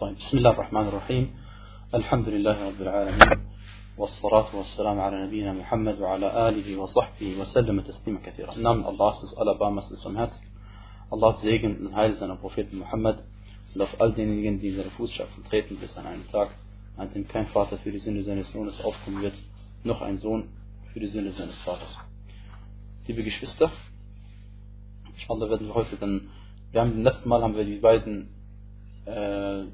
[0.00, 1.34] طيب بسم الله الرحمن الرحيم
[1.94, 3.46] الحمد لله رب العالمين
[3.98, 9.90] والصلاة والسلام على نبينا محمد وعلى آله وصحبه وسلم تسليما كثيرا Im Allahs des Alabamas
[9.90, 10.38] ist vom Herz.
[11.10, 13.20] Allahs Segen und Heil seiner Propheten Muhammad
[13.72, 16.50] sind auf all denjenigen, die seine Fußstapfen treten bis an einen Tag,
[16.98, 19.34] an dem kein Vater für die Sünde seines Sohnes aufkommen wird,
[19.82, 20.50] noch ein Sohn
[20.92, 21.96] für die Sünde seines Vaters.
[23.06, 23.70] Liebe Geschwister,
[25.14, 26.28] inshallah werden wir heute dann,
[26.70, 28.28] wir haben, letzten Mal haben wir die beiden,
[29.06, 29.64] äh,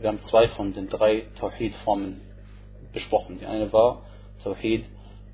[0.00, 2.20] wir haben zwei von den drei Tawhid-Formen
[2.92, 3.38] besprochen.
[3.38, 4.02] Die eine war
[4.42, 4.84] Tawhid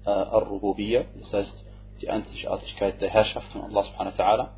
[0.04, 1.64] äh, al-Rububiyya, das heißt
[2.00, 4.48] die Einzigartigkeit der Herrschaft von Allah subhanahu wa ta'ala,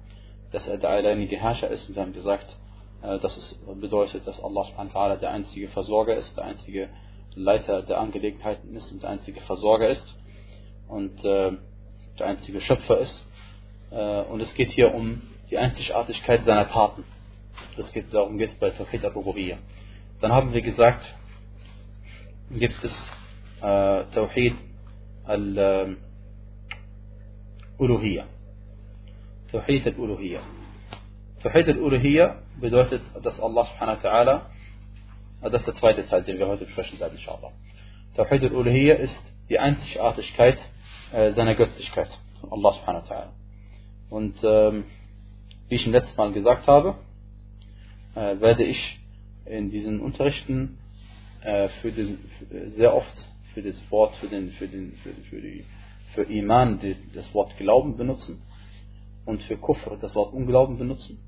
[0.52, 2.56] dass er der alleinige Herrscher ist und wir haben gesagt,
[3.02, 6.88] äh, dass es bedeutet, dass Allah subhanahu wa ta'ala der einzige Versorger ist, der einzige
[7.34, 10.16] Leiter der Angelegenheiten ist und der einzige Versorger ist
[10.88, 11.52] und äh,
[12.18, 13.26] der einzige Schöpfer ist.
[13.90, 17.04] Äh, und es geht hier um die Einzigartigkeit seiner Taten.
[17.76, 19.58] Das geht, darum geht es bei Tawhid al-Rububiyya.
[20.20, 21.04] Dann haben wir gesagt,
[22.50, 22.92] gibt es
[23.60, 24.54] äh, Tawhid
[25.24, 25.96] al-Uluhiyya.
[29.50, 30.40] Tawhid al-Uluhiyya.
[31.42, 34.46] Tawhid al-Uluhiyya bedeutet, dass Allah subhanahu wa ta'ala,
[35.42, 37.52] das ist der zweite Teil, den wir heute besprechen werden, inshallah.
[38.14, 40.58] Tawhid al-Uluhiyya ist die Einzigartigkeit
[41.12, 42.08] äh, seiner Göttlichkeit
[42.50, 43.32] Allah subhanahu wa ta'ala.
[44.10, 44.84] Und ähm,
[45.68, 46.96] wie ich im letzten Mal gesagt habe,
[48.14, 49.00] äh, werde ich
[49.46, 50.78] in diesen Unterrichten
[51.42, 55.40] äh, für den, für, sehr oft für das Wort, für den, für den, für, für
[55.40, 55.64] die,
[56.14, 58.42] für Iman die, das Wort Glauben benutzen
[59.24, 61.18] und für Kufr das Wort Unglauben benutzen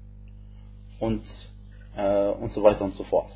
[0.98, 1.24] und,
[1.96, 3.30] äh, und so weiter und so fort.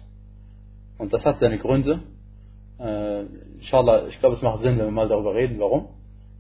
[0.98, 2.02] Und das hat seine Gründe.
[2.78, 3.24] Äh,
[3.58, 5.88] inshallah, ich glaube, es macht Sinn, wenn wir mal darüber reden, warum.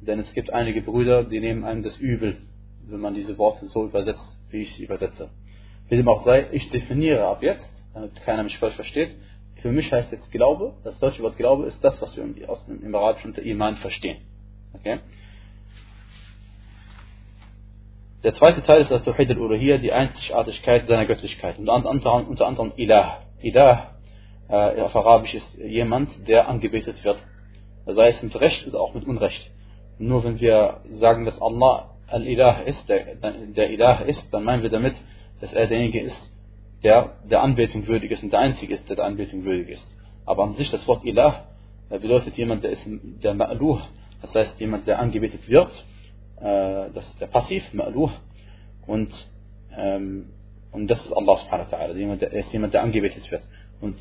[0.00, 2.38] Denn es gibt einige Brüder, die nehmen einem das übel,
[2.86, 5.28] wenn man diese Worte so übersetzt, wie ich sie übersetze.
[5.88, 9.16] Wie dem auch sei, ich definiere ab jetzt, damit keiner mich falsch versteht,
[9.62, 12.82] für mich heißt jetzt Glaube, das deutsche Wort Glaube ist das, was wir aus dem,
[12.82, 14.18] im Arabischen unter Iman verstehen.
[14.72, 15.00] Okay?
[18.22, 21.58] Der zweite Teil ist das Tawhid al-Uluhiyya, die Einzigartigkeit seiner Göttlichkeit.
[21.58, 23.22] Und unter, anderem Ilah.
[23.40, 23.94] Ilah
[24.48, 27.18] äh, auf Arabisch ist jemand, der angebetet wird.
[27.86, 29.50] Sei es mit Recht oder auch mit Unrecht.
[29.98, 34.70] Nur wenn wir sagen, dass Allah Al-Ilah ist, der, der Ilah ist, dann meinen wir
[34.70, 34.94] damit,
[35.40, 36.29] dass er derjenige ist,
[36.82, 39.96] der der Anbetung würdig ist und der Einzige ist, der der Anbetung würdig ist.
[40.24, 41.46] Aber an sich das Wort Ilah
[41.88, 43.80] bedeutet jemand, der ist der Ma'luh,
[44.22, 45.70] das heißt jemand, der angebetet wird,
[46.40, 48.10] äh, das ist der Passiv, Ma'luh,
[48.86, 49.12] und,
[49.76, 50.26] ähm,
[50.72, 53.42] und das ist Allah subhanahu wa ta'ala, der ist jemand, der angebetet wird.
[53.80, 53.96] Und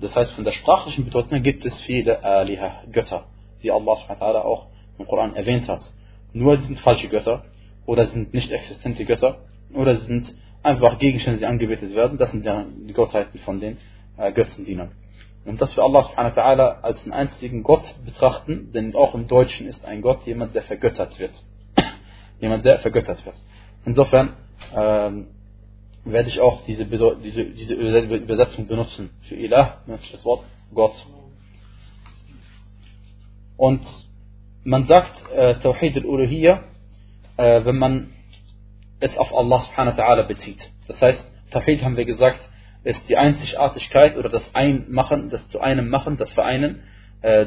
[0.00, 3.26] das heißt, von der sprachlichen Bedeutung gibt es viele Aliha, Götter,
[3.62, 4.66] die Allah subhanahu wa ta'ala auch
[4.98, 5.82] im Koran erwähnt hat.
[6.32, 7.44] Nur sie sind falsche Götter,
[7.86, 9.38] oder sind nicht existente Götter,
[9.74, 12.18] oder sie sind einfach Gegenstände, die angebetet werden.
[12.18, 13.78] Das sind ja die Gottheiten von den
[14.16, 14.92] äh, Götzendienern.
[15.44, 19.68] Und dass wir Allah subhanahu wa als einen einzigen Gott betrachten, denn auch im Deutschen
[19.68, 21.32] ist ein Gott jemand, der vergöttert wird.
[22.40, 23.36] jemand, der vergöttert wird.
[23.84, 24.36] Insofern
[24.74, 25.26] ähm,
[26.04, 29.10] werde ich auch diese, diese, diese Übersetzung benutzen.
[29.22, 30.94] Für Ilah das Wort Gott.
[33.56, 33.82] Und
[34.64, 36.64] man sagt äh, Tawhid al-Uluhiyya,
[37.36, 38.13] äh, wenn man
[39.04, 40.58] es auf Allah subhanahu wa bezieht.
[40.88, 42.40] Das heißt, Tawhid haben wir gesagt,
[42.84, 46.82] ist die Einzigartigkeit oder das Einmachen, das zu einem machen, das Vereinen
[47.20, 47.46] äh,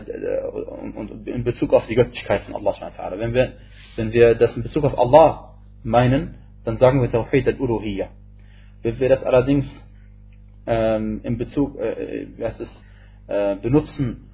[0.96, 3.20] und, in Bezug auf die Göttlichkeit von Allah subhanahu wa.
[3.20, 3.54] Wenn wir,
[3.96, 8.10] wenn wir das in Bezug auf Allah meinen, dann sagen wir Tawhid al-Uluhiyya.
[8.84, 9.66] Wenn wir das allerdings
[10.68, 12.86] ähm, in Bezug, äh, was ist,
[13.28, 14.30] äh, benutzen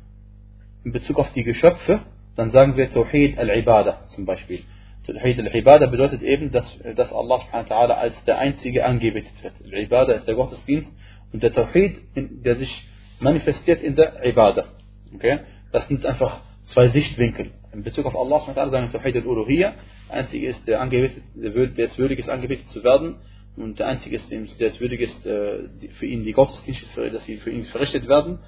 [0.83, 2.01] in Bezug auf die Geschöpfe,
[2.35, 4.63] dann sagen wir Tawhid al-Ibadah zum Beispiel.
[5.05, 9.53] Tawhid al-Ibadah bedeutet eben, dass, dass Allah subhanahu wa als der Einzige angebetet wird.
[9.65, 10.91] Al-Ibadah ist der Gottesdienst
[11.33, 12.87] und der Tawhid, der sich
[13.19, 14.65] manifestiert in der Ibadah.
[15.13, 15.39] Okay?
[15.71, 17.51] Das sind einfach zwei Sichtwinkel.
[17.73, 19.73] In Bezug auf Allah subhanahu wa ta'ala sagen Tawhid al-Uluhiyya.
[20.09, 23.15] Der Einzige ist, der, angebetet, der es würdig ist, angebetet zu werden.
[23.57, 25.69] Und der Einzige ist, der es würdig ist, äh,
[25.99, 28.39] für ihn die Gottesdienste, dass sie für ihn verrichtet werden.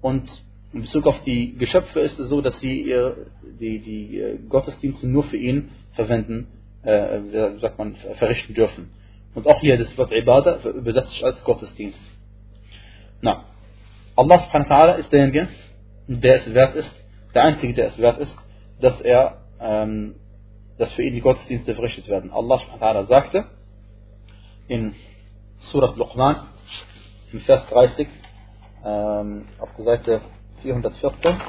[0.00, 0.28] Und
[0.72, 2.92] in Bezug auf die Geschöpfe ist es so, dass sie
[3.60, 6.46] die, die äh, Gottesdienste nur für ihn verwenden,
[6.84, 8.92] äh, sagt man, verrichten dürfen.
[9.34, 11.98] Und auch hier das Wort Ibadah übersetzt sich als Gottesdienst.
[13.20, 13.44] Na,
[14.14, 15.48] Allah subhanahu wa ta'ala ist derjenige,
[16.06, 16.92] der es wert ist,
[17.34, 18.36] der Einzige, der es wert ist,
[18.80, 20.14] dass er, ähm,
[20.78, 22.30] dass für ihn die Gottesdienste verrichtet werden.
[22.30, 23.44] Allah subhanahu wa ta'ala sagte
[24.68, 24.94] in
[25.58, 26.36] Surat Luqman,
[27.32, 28.06] im Vers 30,
[28.84, 30.20] ähm, auf der Seite
[30.62, 31.40] 414,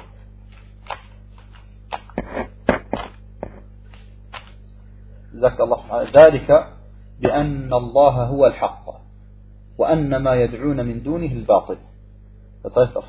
[5.34, 6.74] sagt Allah ذلك
[7.20, 8.86] بأن الله هو الحق
[9.78, 11.78] وأن ما يدعون من دونه الباطل
[12.64, 13.06] Das heißt auf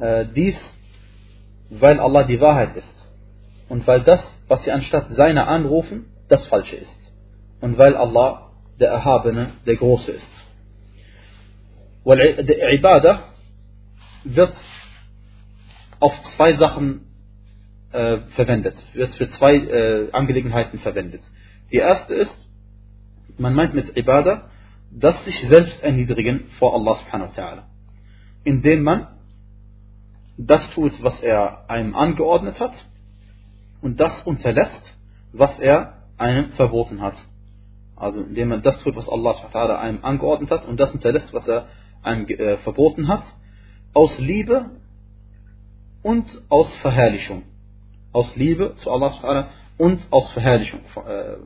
[0.00, 0.56] äh, dies,
[1.70, 3.08] weil Allah die Wahrheit ist
[3.68, 7.00] und weil das, was sie anstatt seiner anrufen, das Falsche ist
[7.60, 10.30] und weil Allah der Erhabene, der Große ist.
[12.06, 13.24] Der Ibadah
[14.24, 14.54] wird
[16.00, 17.06] auf zwei Sachen
[17.92, 21.22] äh, verwendet, wird für zwei äh, Angelegenheiten verwendet.
[21.72, 22.48] Die erste ist,
[23.38, 24.50] man meint mit Ibadah,
[24.90, 27.62] das sich selbst erniedrigen vor Allah subhanahu wa ta'ala.
[28.44, 29.08] Indem man
[30.36, 32.72] das tut, was er einem angeordnet hat
[33.82, 34.96] und das unterlässt,
[35.32, 37.14] was er einem verboten hat.
[37.96, 40.92] Also indem man das tut, was Allah subhanahu wa ta'ala einem angeordnet hat und das
[40.92, 41.66] unterlässt, was er
[42.02, 43.24] einem äh, verboten hat,
[43.92, 44.70] aus Liebe
[46.08, 47.42] und aus Verherrlichung.
[48.14, 51.38] Aus Liebe zu Allah und aus Verherrlichung, äh, äh,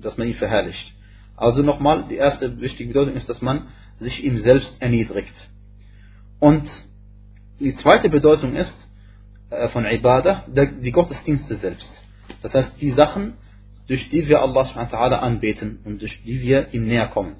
[0.00, 0.94] dass man ihn verherrlicht.
[1.36, 3.66] Also nochmal, die erste wichtige Bedeutung ist, dass man
[3.98, 5.34] sich ihm selbst erniedrigt.
[6.40, 6.66] Und
[7.60, 8.74] die zweite Bedeutung ist
[9.50, 11.92] äh, von Ibadah, die Gottesdienste selbst.
[12.40, 13.34] Das heißt, die Sachen,
[13.88, 14.62] durch die wir Allah
[15.18, 17.36] anbeten und durch die wir ihm näher kommen.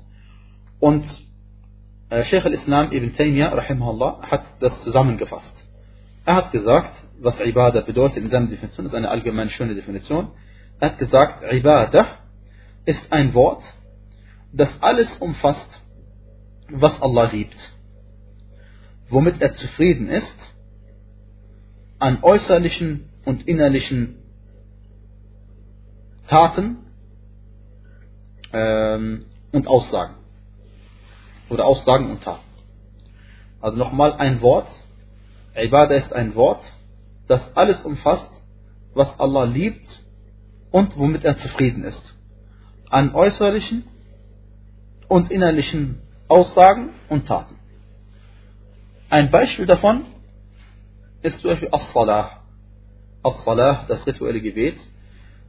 [0.80, 1.06] Und
[2.10, 5.57] Sheikh al-Islam ibn Taymiyyah rahimahullah hat das zusammengefasst.
[6.28, 10.30] Er hat gesagt, was Ibadah bedeutet in seiner Definition, ist eine allgemein schöne Definition.
[10.78, 12.18] Er hat gesagt, Ibadah
[12.84, 13.62] ist ein Wort,
[14.52, 15.70] das alles umfasst,
[16.68, 17.56] was Allah liebt,
[19.08, 20.36] womit er zufrieden ist,
[21.98, 24.18] an äußerlichen und innerlichen
[26.26, 26.76] Taten
[28.52, 30.16] ähm, und Aussagen.
[31.48, 32.44] Oder Aussagen und Taten.
[33.62, 34.68] Also nochmal ein Wort.
[35.58, 36.60] Ibadah ist ein Wort,
[37.26, 38.30] das alles umfasst,
[38.94, 40.02] was Allah liebt
[40.70, 42.02] und womit er zufrieden ist.
[42.90, 43.84] An äußerlichen
[45.08, 47.56] und innerlichen Aussagen und Taten.
[49.10, 50.04] Ein Beispiel davon
[51.22, 52.42] ist zum Beispiel As-Salah.
[53.22, 54.78] As-Salah, das rituelle Gebet.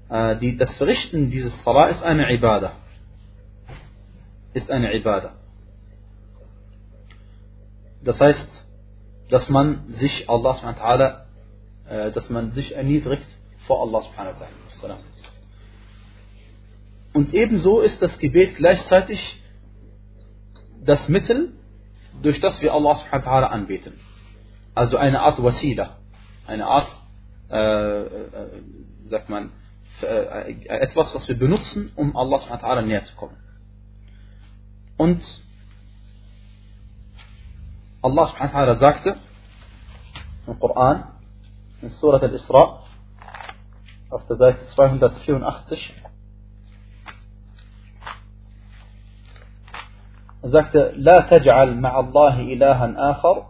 [0.09, 2.73] Äh, das Verrichten dieses Salah ist eine Ibadah.
[4.53, 5.33] Ist eine Ibadah.
[8.03, 8.47] Das heißt,
[9.29, 11.13] dass man sich Allah subhanahu
[11.87, 13.27] äh, dass man sich erniedrigt
[13.67, 14.97] vor Allah subhanahu wa.
[17.13, 19.41] Und ebenso ist das Gebet gleichzeitig
[20.83, 21.53] das Mittel,
[22.21, 23.99] durch das wir Allah subhanahu wa anbeten.
[24.75, 25.97] Also eine Art Wasila,
[26.47, 26.87] eine Art,
[27.49, 28.27] äh, äh,
[29.05, 29.51] sagt man,
[30.01, 33.37] äh, etwas, was wir benutzen, um Allah subhanahu wa näher zu kommen.
[34.97, 35.21] Und
[38.01, 39.17] Allah subhanahu wa ta'ala sagte
[40.47, 41.03] im Koran,
[41.81, 42.83] in Surat al-Isra,
[44.09, 45.93] auf der Seite 284,
[50.41, 53.45] er sagte, لا تجعل مع الله إلها آخر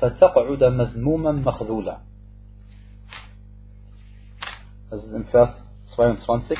[0.00, 1.98] فتقعد مذموما مخذولا.
[4.90, 5.50] Das ist im Vers
[5.96, 6.58] 22.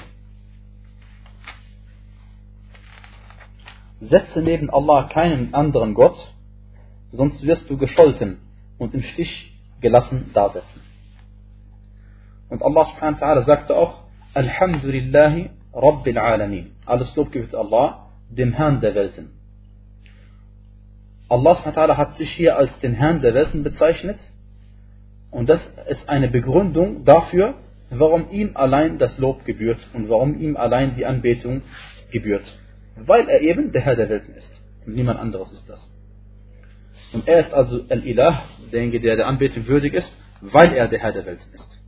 [4.01, 6.17] Setze neben Allah keinen anderen Gott,
[7.11, 8.39] sonst wirst du gescholten
[8.79, 10.83] und im Stich gelassen dasitzen.
[12.49, 16.73] Und Allah subhanahu wa ta'ala sagte auch, Alhamdulillahi Rabbil Alamin.
[16.87, 19.31] Alles Lob gibt Allah, dem Herrn der Welten.
[21.29, 24.19] Allah subhanahu wa ta'ala hat sich hier als den Herrn der Welten bezeichnet.
[25.31, 27.55] Und das ist eine Begründung dafür,
[27.91, 31.63] warum ihm allein das Lob gebührt und warum ihm allein die Anbetung
[32.11, 32.45] gebührt.
[32.97, 34.51] Weil er eben der Herr der Welten ist.
[34.87, 35.81] Und niemand anderes ist das.
[37.13, 41.13] Und er ist also Al-Ilah, derjenige, der der Anbetung würdig ist, weil er der Herr
[41.13, 41.81] der Welt ist.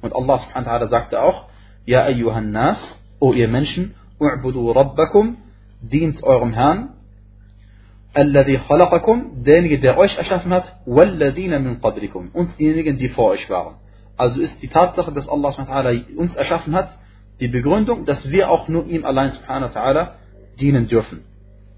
[0.00, 1.46] Und Allah subhanahu wa sagte auch,
[1.86, 2.78] Ja ayyuhan nas,
[3.20, 5.38] o ihr Menschen, u'budu rabbakum,
[5.80, 6.90] dient eurem Herrn,
[8.12, 13.48] alladhi khalaqakum, derjenige, der euch erschaffen hat, walladina min qablikum, und diejenigen, die vor euch
[13.48, 13.76] waren.
[14.16, 15.54] Also ist die Tatsache, dass Allah
[16.16, 16.96] uns erschaffen hat,
[17.40, 20.16] die Begründung, dass wir auch nur ihm allein subhanahu wa
[20.60, 21.24] dienen dürfen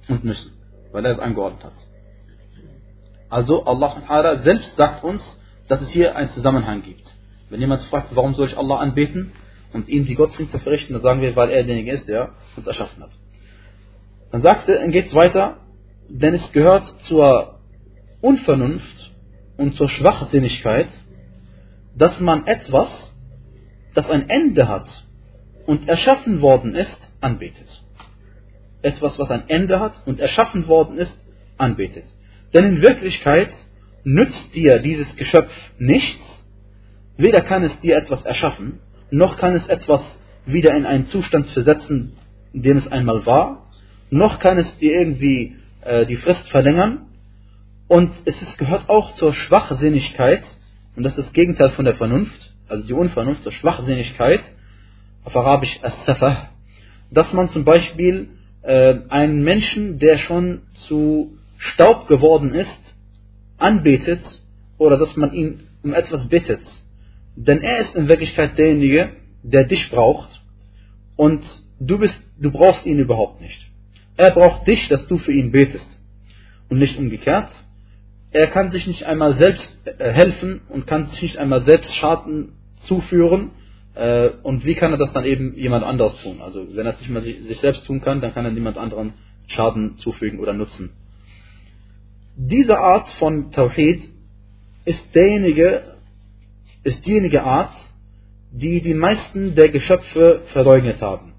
[0.09, 0.51] und müssen,
[0.91, 1.92] weil er es angeordnet hat.
[3.33, 5.23] Also Allah selbst sagt uns,
[5.67, 7.15] dass es hier einen Zusammenhang gibt.
[7.49, 9.33] Wenn jemand fragt, warum soll ich Allah anbeten
[9.73, 13.03] und ihm die Gottesdienste verrichten, dann sagen wir, weil er derjenige ist, der uns erschaffen
[13.03, 13.13] hat.
[14.33, 15.61] Dann sagt er, dann geht es weiter,
[16.11, 17.61] denn es gehört zur
[18.21, 19.13] Unvernunft
[19.57, 20.89] und zur Schwachsinnigkeit,
[21.97, 23.15] dass man etwas,
[23.95, 25.07] das ein Ende hat
[25.65, 27.83] und erschaffen worden ist, anbetet.
[28.83, 31.17] Etwas, was ein Ende hat und erschaffen worden ist,
[31.57, 32.05] anbetet.
[32.53, 33.51] Denn in Wirklichkeit
[34.05, 36.21] nützt dir dieses Geschöpf nichts,
[37.17, 38.81] weder kann es dir etwas erschaffen,
[39.11, 40.03] noch kann es etwas
[40.47, 42.17] wieder in einen Zustand versetzen,
[42.53, 43.71] in dem es einmal war,
[44.11, 47.07] noch kann es dir irgendwie äh, die Frist verlängern.
[47.89, 50.43] Und es ist, gehört auch zur Schwachsinnigkeit,
[50.97, 54.43] und das ist das Gegenteil von der Vernunft, also die Unvernunft, zur Schwachsinnigkeit,
[55.25, 56.49] auf Arabisch as-safah,
[57.11, 58.29] dass man zum Beispiel
[58.63, 62.97] äh, einen Menschen, der schon zu Staub geworden ist,
[63.57, 64.21] anbetet
[64.79, 66.61] oder dass man ihn um etwas bittet.
[67.37, 69.11] Denn er ist in Wirklichkeit derjenige,
[69.45, 70.43] der dich braucht
[71.15, 71.43] und
[71.79, 73.71] du, bist, du brauchst ihn überhaupt nicht.
[74.17, 75.89] Er braucht dich, dass du für ihn betest
[76.69, 77.53] und nicht umgekehrt.
[78.33, 82.55] Er kann sich nicht einmal selbst äh, helfen und kann sich nicht einmal selbst Schaden
[82.77, 83.53] zuführen.
[83.95, 86.41] Äh, und wie kann er das dann eben jemand anders tun?
[86.41, 89.13] Also wenn er es nicht mal sich selbst tun kann, dann kann er niemand anderen
[89.47, 90.91] Schaden zufügen oder nutzen.
[92.37, 94.09] Diese Art von Tawhid
[94.85, 95.97] ist derjenige,
[96.83, 97.75] ist diejenige Art,
[98.51, 101.33] die die meisten der Geschöpfe verleugnet haben.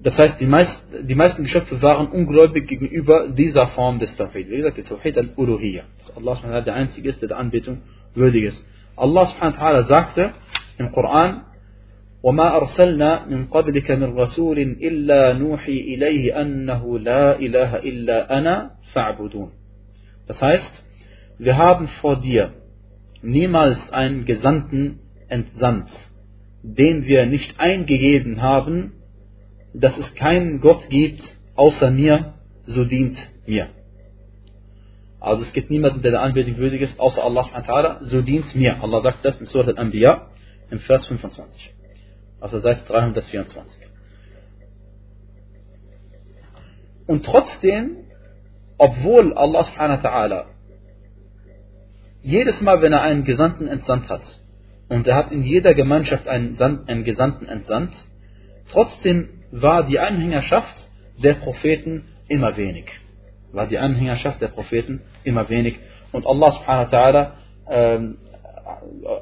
[0.00, 4.50] Das heißt, die, meist, die meisten Geschöpfe waren ungläubig gegenüber dieser Form des Tawhid.
[4.50, 5.84] Wie gesagt, der Tawhid al-Uluhiyya.
[5.98, 7.78] Dass Allah subhanahu der Einzige ist, der der Anbetung
[8.14, 8.64] würdig ist.
[8.96, 10.34] Allah subhanahu wa sagte
[10.76, 11.44] im Koran,
[12.23, 19.51] وما أرسلنا من قبلك من رسول إلا نوحي إليه أنه لا إله إلا أنا فاعبدون.
[20.27, 20.83] Das heißt,
[21.39, 22.53] wir haben vor dir
[23.21, 25.89] niemals einen Gesandten entsandt,
[26.61, 28.93] den wir nicht eingegeben haben,
[29.73, 31.23] dass es keinen Gott gibt
[31.55, 32.33] außer mir,
[32.65, 33.69] so dient mir.
[35.21, 38.81] Also es gibt niemanden, der der Anbetung würdig ist, außer Allah, so dient mir.
[38.83, 40.27] Allah sagt das in Surah Al-Anbiya
[40.69, 41.72] im Vers 25
[42.44, 43.72] auf der Seite 324.
[47.06, 47.96] Und trotzdem,
[48.76, 50.44] obwohl Allah subhanahu wa ta'ala
[52.20, 54.40] jedes Mal, wenn er einen Gesandten entsandt hat,
[54.90, 57.94] und er hat in jeder Gemeinschaft einen, einen Gesandten entsandt,
[58.68, 60.86] trotzdem war die Anhängerschaft
[61.16, 62.90] der Propheten immer wenig.
[63.52, 65.78] War die Anhängerschaft der Propheten immer wenig.
[66.12, 67.30] Und Allah subhanahu wa ta'ala
[67.70, 68.18] ähm,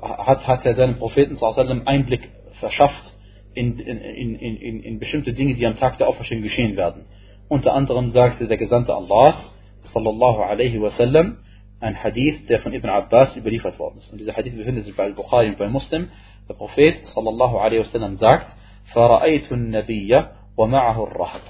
[0.03, 1.39] hat, hat er seinen Propheten
[1.87, 2.29] Einblick
[2.62, 3.14] verschafft
[3.54, 7.06] in, in, in, in, in bestimmte Dinge, die am Tag der Auferstehung geschehen werden.
[7.48, 11.38] Unter anderem sagte der Gesandte Allahs, sallallahu alaihi wasallam,
[11.80, 14.12] ein Hadith, der von Ibn Abbas überliefert worden ist.
[14.12, 16.10] Und dieser Hadith befindet sich bei Al-Bukhari und bei Muslim.
[16.50, 18.56] Der Prophet, sallallahu alaihi wasallam, sagt,
[18.94, 21.42] فَرَأَيْتُ النَّبِيَّ وَمَعَهُ الرَّحَةَ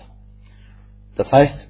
[1.16, 1.68] Das heißt,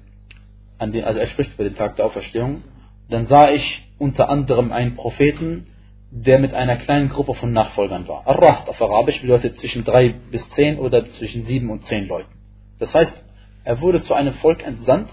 [0.78, 2.62] also er spricht über den Tag der Auferstehung,
[3.08, 5.66] dann sah ich unter anderem einen Propheten,
[6.15, 8.27] der mit einer kleinen Gruppe von Nachfolgern war.
[8.27, 12.29] Ar-Raht auf Arabisch bedeutet zwischen drei bis zehn oder zwischen sieben und zehn Leuten.
[12.77, 13.19] Das heißt,
[13.63, 15.09] er wurde zu einem Volk entsandt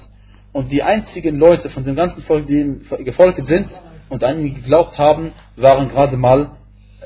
[0.53, 3.69] und die einzigen Leute von dem ganzen Volk, die ihm gefolgt sind
[4.11, 6.51] und an ihn geglaubt haben, waren gerade mal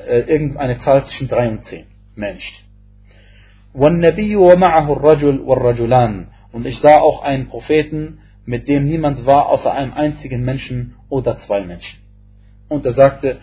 [0.05, 1.85] äh, irgendeine Zahl zwischen drei und zehn.
[2.15, 2.65] Mensch.
[3.73, 4.03] Und
[6.65, 11.61] ich sah auch einen Propheten, mit dem niemand war außer einem einzigen Menschen oder zwei
[11.61, 12.04] Menschen
[12.68, 13.38] Und er sagte,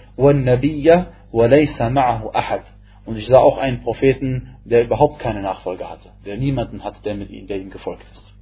[3.06, 7.16] Und ich sah auch einen Propheten, der überhaupt keine Nachfolger hatte, der niemanden hatte, der,
[7.16, 8.34] mit ihm, der ihm gefolgt ist.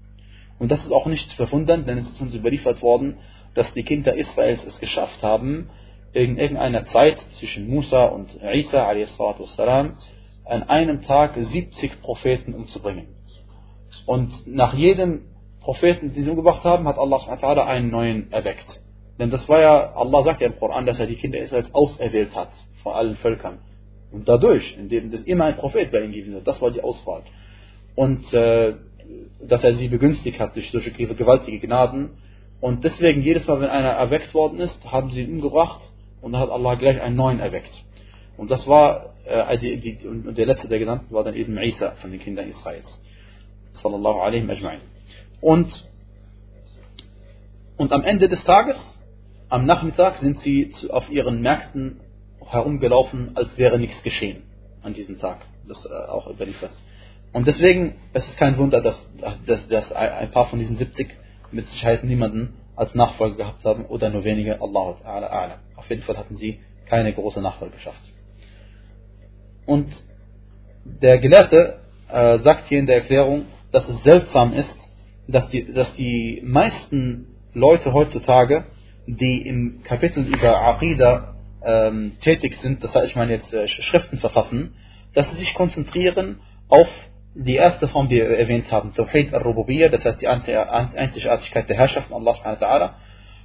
[0.57, 3.17] Und das ist auch nicht verwundern, denn es ist uns überliefert worden,
[3.53, 5.69] dass die Kinder Israels es geschafft haben,
[6.13, 9.97] in irgendeiner Zeit zwischen Musa und Isa والسلام,
[10.45, 13.07] an einem Tag 70 Propheten umzubringen.
[14.05, 15.24] Und nach jedem
[15.62, 18.79] Propheten, den sie umgebracht haben, hat Allah einen neuen erweckt.
[19.20, 22.34] Denn das war ja, Allah sagt ja im Koran, dass er die Kinder Israels auserwählt
[22.34, 22.48] hat
[22.82, 23.58] vor allen Völkern.
[24.10, 27.22] Und dadurch, indem es immer ein Prophet bei ihnen gewesen ist, das war die Auswahl.
[27.94, 28.76] Und äh,
[29.46, 32.10] dass er sie begünstigt hat durch solche gewaltige Gnaden.
[32.62, 35.82] Und deswegen, jedes Mal, wenn einer erweckt worden ist, haben sie ihn umgebracht
[36.22, 37.72] und dann hat Allah gleich einen neuen erweckt.
[38.38, 41.90] Und das war, äh, die, die, und der letzte der genannten war dann eben Isa
[42.00, 42.98] von den Kindern Israels.
[43.72, 44.78] Sallallahu alaihi ajma'in.
[45.42, 45.86] Und,
[47.76, 49.00] und am Ende des Tages
[49.50, 52.00] am Nachmittag sind sie auf ihren Märkten
[52.47, 54.42] herumgelaufen, als wäre nichts geschehen
[54.83, 55.38] an diesem Tag.
[55.69, 56.76] Das äh, auch überliefert.
[57.33, 58.97] Und deswegen es ist kein Wunder, dass,
[59.47, 61.11] dass, dass ein paar von diesen 70
[61.52, 64.61] mit Sicherheit niemanden als Nachfolger gehabt haben oder nur wenige.
[64.61, 68.00] Allah Ta'ala Auf jeden Fall hatten sie keine große Nachfolgerschaft.
[69.66, 69.92] Und
[70.85, 74.76] der Gelehrte äh, sagt hier in der Erklärung, dass es seltsam ist,
[75.28, 78.64] dass die, dass die meisten Leute heutzutage
[79.07, 84.19] die im Kapitel über Aqidah ähm, tätig sind, das heißt, ich meine jetzt äh, Schriften
[84.19, 84.75] verfassen,
[85.14, 86.88] dass sie sich konzentrieren auf
[87.35, 92.09] die erste Form, die wir erwähnt haben, Tawhid al-Rububiyyah, das heißt die Einzigartigkeit der Herrschaft
[92.09, 92.95] von Allah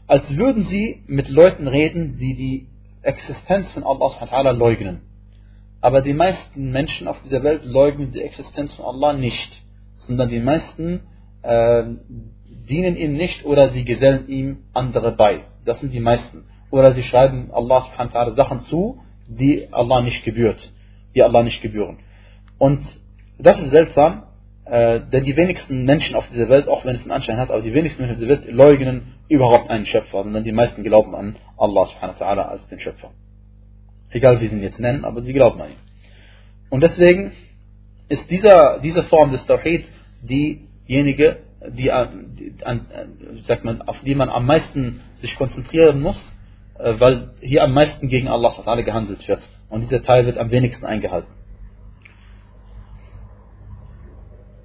[0.07, 2.67] als würden sie mit Leuten reden, die die
[3.01, 5.01] Existenz von Allah leugnen.
[5.81, 9.63] Aber die meisten Menschen auf dieser Welt leugnen die Existenz von Allah nicht,
[9.97, 11.01] sondern die meisten
[11.43, 11.83] äh,
[12.67, 15.41] dienen ihm nicht oder sie gesellen ihm andere bei.
[15.65, 16.45] Das sind die meisten.
[16.71, 20.71] Oder sie schreiben Allah subhanahu wa Sachen zu, die Allah nicht gebührt,
[21.13, 21.97] die Allah nicht gebühren.
[22.57, 22.81] Und
[23.37, 24.23] das ist seltsam,
[24.65, 27.61] äh, denn die wenigsten Menschen auf dieser Welt, auch wenn es einen Anschein hat, aber
[27.61, 31.35] die wenigsten Menschen auf dieser Welt leugnen überhaupt einen Schöpfer, sondern die meisten glauben an
[31.57, 33.11] Allah subhanahu wa als den Schöpfer.
[34.09, 35.75] Egal wie sie ihn jetzt nennen, aber sie glauben an ihn.
[36.69, 37.31] Und deswegen
[38.09, 39.85] ist dieser, diese Form des Tawhid
[40.23, 41.91] diejenige, die,
[42.37, 42.85] die, an,
[43.41, 46.35] sagt man, auf die man am meisten sich konzentrieren muss,
[46.77, 49.41] äh, weil hier am meisten gegen Allah gehandelt wird.
[49.69, 51.31] Und dieser Teil wird am wenigsten eingehalten.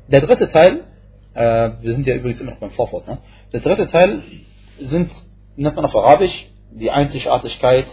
[0.09, 0.81] Der dritte Teil,
[1.35, 3.19] äh, wir sind ja übrigens immer noch beim Vorwort, ne?
[3.53, 4.23] der dritte Teil
[4.81, 5.11] sind,
[5.57, 7.87] nennt man auf Arabisch, die Einzigartigkeit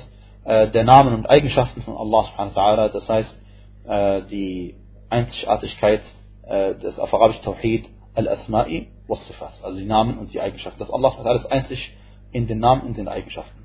[0.45, 3.41] äh, der Namen und Eigenschaften von Allah das heißt
[3.87, 4.75] äh, die
[5.09, 6.01] Einzigartigkeit
[6.43, 7.85] äh, des auf Arabisch Tawhid
[8.17, 10.79] al-Asma'i was Sifat, also die Namen und die Eigenschaften.
[10.79, 11.91] Das Allah ist einzig
[12.31, 13.63] in den Namen und den Eigenschaften.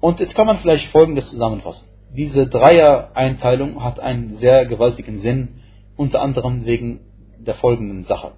[0.00, 1.86] Und jetzt kann man vielleicht Folgendes zusammenfassen.
[2.10, 5.60] Diese Dreier-Einteilung hat einen sehr gewaltigen Sinn,
[5.96, 7.00] unter anderem wegen
[7.38, 8.32] der folgenden Sache.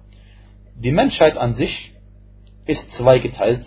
[0.75, 1.93] Die Menschheit an sich
[2.65, 3.65] ist zweigeteilt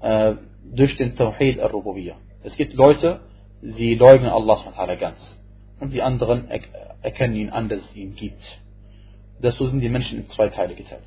[0.00, 2.16] äh, durch den Tawhid al-Rububiyyah.
[2.42, 3.20] Es gibt Leute,
[3.62, 4.56] sie leugnen Allah
[4.96, 5.40] ganz
[5.80, 6.60] und die anderen er
[7.02, 8.60] erkennen ihn an, dass es ihn gibt.
[9.42, 11.02] Deshalb sind die Menschen in zwei Teile geteilt.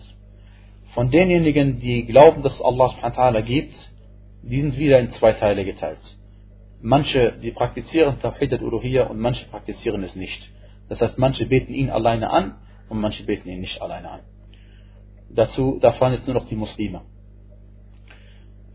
[0.93, 3.75] Von denjenigen, die glauben, dass es Allah subhanahu gibt,
[4.41, 5.99] die sind wieder in zwei Teile geteilt.
[6.81, 10.49] Manche, die praktizieren Tawhid al-Uluhiyya und manche praktizieren es nicht.
[10.87, 12.55] Das heißt, manche beten ihn alleine an
[12.87, 14.19] und manche beten ihn nicht alleine an.
[15.29, 17.01] Dazu, da fahren jetzt nur noch die Muslime.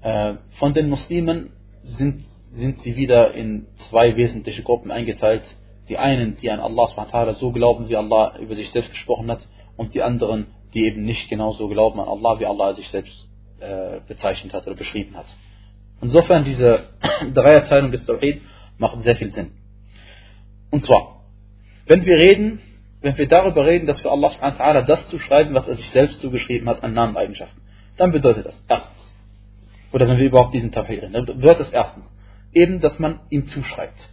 [0.03, 1.51] Äh, von den Muslimen
[1.83, 5.43] sind, sind sie wieder in zwei wesentliche Gruppen eingeteilt.
[5.89, 9.47] Die einen, die an Allah subhanahu so glauben, wie Allah über sich selbst gesprochen hat,
[9.77, 13.29] und die anderen, die eben nicht genauso glauben an Allah, wie Allah sich selbst
[13.61, 15.27] äh, bezeichnet hat oder beschrieben hat.
[16.01, 16.85] Insofern diese
[17.35, 18.43] Dreierteilung des Tawhid
[18.79, 19.53] macht sehr viel Sinn.
[20.71, 21.25] Und zwar,
[21.87, 22.61] wenn wir reden
[23.05, 26.67] wenn wir darüber reden, dass wir Allah subhanahu das zuschreiben, was er sich selbst zugeschrieben
[26.71, 27.63] hat an Nameneigenschaften,
[27.99, 29.15] dann bedeutet das erstens,
[29.93, 32.11] oder wenn wir überhaupt diesen Tafsir reden, dann bedeutet das erstens,
[32.55, 34.09] eben, dass man ihm zuschreibt.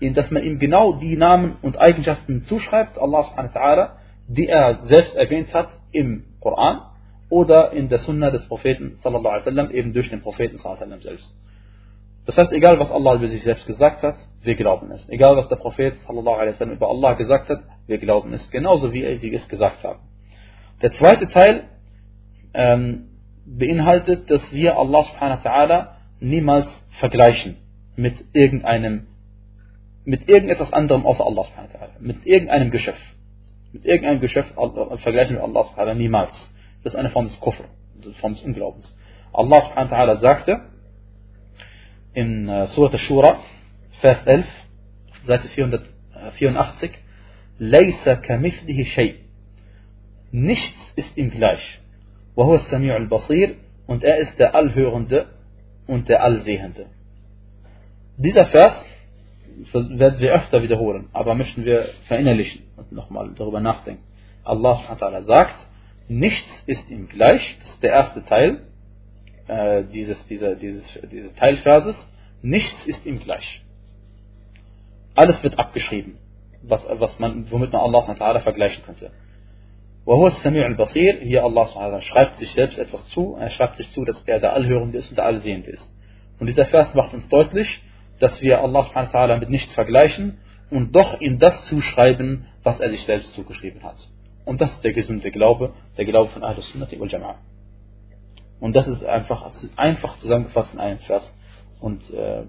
[0.00, 3.96] Dass man ihm genau die Namen und Eigenschaften zuschreibt, Allah subhanahu wa
[4.28, 6.82] die er selbst erwähnt hat im Koran
[7.28, 10.92] oder in der Sunna des Propheten sallallahu alaihi wasallam, eben durch den Propheten sallallahu alaihi
[10.92, 11.36] wasallam selbst.
[12.26, 15.08] Das heißt, egal was Allah über sich selbst gesagt hat, wir glauben es.
[15.08, 18.50] Egal was der Prophet sallallahu alaihi wasallam über Allah gesagt hat, wir glauben es.
[18.50, 20.00] Genauso wie sie es gesagt haben.
[20.82, 21.64] Der zweite Teil
[22.54, 23.08] ähm,
[23.44, 25.86] beinhaltet, dass wir Allah subhanahu wa ta'ala
[26.20, 27.56] niemals vergleichen
[27.96, 29.06] mit irgendeinem,
[30.05, 31.91] mit irgendetwas anderem außer Allah subhanahu wa ta'ala.
[31.99, 33.01] Mit irgendeinem Geschöpf.
[33.73, 34.53] Mit irgendeinem Geschöpf
[35.01, 36.53] vergleichen wir Allah subhanahu wa ta'ala niemals.
[36.83, 37.65] Das ist eine Form des Kufr,
[38.03, 38.95] eine Form des Unglaubens.
[39.33, 40.61] Allah subhanahu wa ta'ala sagte,
[42.13, 43.39] in äh, Surat al-Shura,
[43.99, 44.45] Vers 11,
[45.25, 46.91] Seite 484,
[47.57, 49.15] Laysa kamithlihi shay.
[50.31, 51.81] Nichts ist ihm gleich.
[52.35, 53.55] وهو السميع البصير
[53.87, 55.27] und er ist der Allhörende
[55.87, 56.87] und der Allsehende.
[58.17, 58.85] Dieser Vers
[59.73, 64.03] werden wir öfter wiederholen, aber möchten wir verinnerlichen und nochmal darüber nachdenken.
[64.43, 65.55] Allah subhanahu sagt,
[66.07, 68.61] nichts ist ihm gleich, das ist der erste Teil,
[69.47, 71.95] äh, dieses, dieser, dieses, dieses Teilverses,
[72.41, 73.61] nichts ist ihm gleich.
[75.15, 76.17] Alles wird abgeschrieben,
[76.61, 79.11] was, was man, womit man Allah vergleichen könnte.
[80.05, 84.21] وهو السميع البصير hier Allah schreibt sich selbst etwas zu, er schreibt sich zu, dass
[84.27, 85.91] er der Allhörende ist und der Allsehende ist.
[86.39, 87.81] Und dieser Vers macht uns deutlich,
[88.20, 90.38] dass wir Allah mit nichts vergleichen
[90.70, 93.96] und doch ihm das zuschreiben, was er sich selbst zugeschrieben hat.
[94.44, 97.36] Und das ist der gesunde Glaube, der Glaube von Ahlus Sunnati wal Jama'ah.
[98.60, 101.32] Und das ist einfach, einfach zusammengefasst in einem Vers.
[101.80, 102.44] Und äh,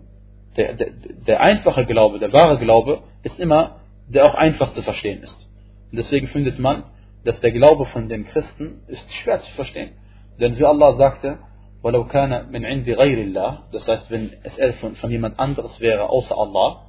[0.58, 0.90] der, der,
[1.28, 5.48] der einfache Glaube, der wahre Glaube, ist immer, der auch einfach zu verstehen ist.
[5.92, 6.84] Und deswegen findet man,
[7.24, 9.92] dass der Glaube von den Christen ist schwer zu verstehen.
[10.40, 11.40] Denn wie Allah sagte,
[11.83, 16.09] وَلَوْ كَانَ مِنْ عِنْدِ غَيْرِ اللَّهِ Das heißt, wenn es von, von jemand anderes wäre,
[16.11, 16.87] außer Allah,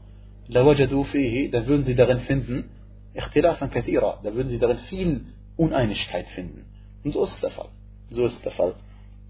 [0.50, 2.70] لَوَجَدُوا فِيهِ Da würden sie darin finden,
[3.16, 6.66] اختلافا كثيرا Da würden sie darin viel Uneinigkeit finden.
[7.04, 7.70] Und so ist der Fall.
[8.10, 8.76] So ist der Fall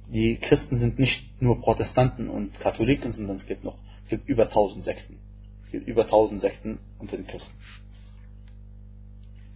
[0.10, 4.50] die Christen sind nicht nur Protestanten und Katholiken, sondern es gibt noch es gibt über
[4.50, 5.20] tausend Sekten.
[5.66, 7.52] Es gibt über tausend Sekten unter den Christen.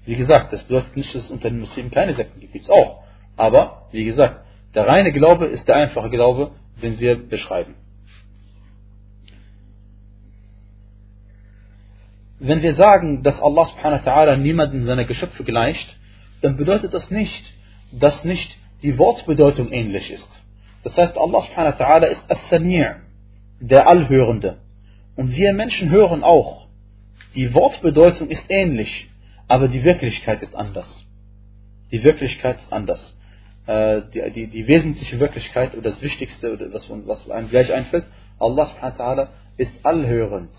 [0.04, 2.52] Wie gesagt, das bedeutet nicht, dass es unter den Muslimen keine Sekten gibt.
[2.52, 3.04] Gibt es auch.
[3.38, 4.45] Aber, wie gesagt,
[4.77, 7.75] der reine Glaube ist der einfache Glaube, den wir beschreiben.
[12.39, 15.97] wenn wir sagen, dass Allah subhanahu wa ta'ala niemanden seiner Geschöpfe gleicht,
[16.43, 17.53] dann bedeutet das nicht,
[17.93, 20.29] dass nicht die Wortbedeutung ähnlich ist.
[20.85, 22.97] Das heißt, Allah subhanahu wa ta'ala ist As-Sami'
[23.61, 24.59] der Allhörende.
[25.17, 26.67] Und wir Menschen hören auch.
[27.35, 29.09] Die Wortbedeutung ist ähnlich,
[29.49, 31.05] aber die Wirklichkeit ist anders.
[31.91, 33.16] Die Wirklichkeit ist anders.
[33.67, 38.05] Äh, die, die, die wesentliche Wirklichkeit oder das Wichtigste, oder das, was einem gleich einfällt,
[38.39, 40.51] Allah subhanahu wa ist allhörend.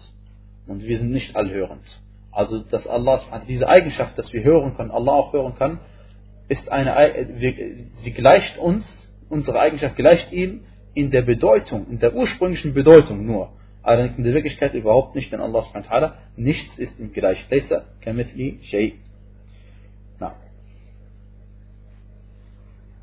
[0.68, 1.86] Und wir sind nicht allhörend.
[2.32, 5.80] Also, dass Allah, diese Eigenschaft, dass wir hören können, Allah auch hören kann,
[6.50, 7.28] ist eine,
[8.04, 8.86] sie gleicht uns,
[9.30, 10.62] unsere Eigenschaft gleicht ihm
[10.94, 13.54] in der Bedeutung, in der ursprünglichen Bedeutung nur.
[13.84, 17.50] Allerdings in der Wirklichkeit überhaupt nicht, denn Allah subhanahu wa nichts ist ihm gleich.
[17.50, 18.96] Laysa kamithli shay.
[20.20, 20.36] Na.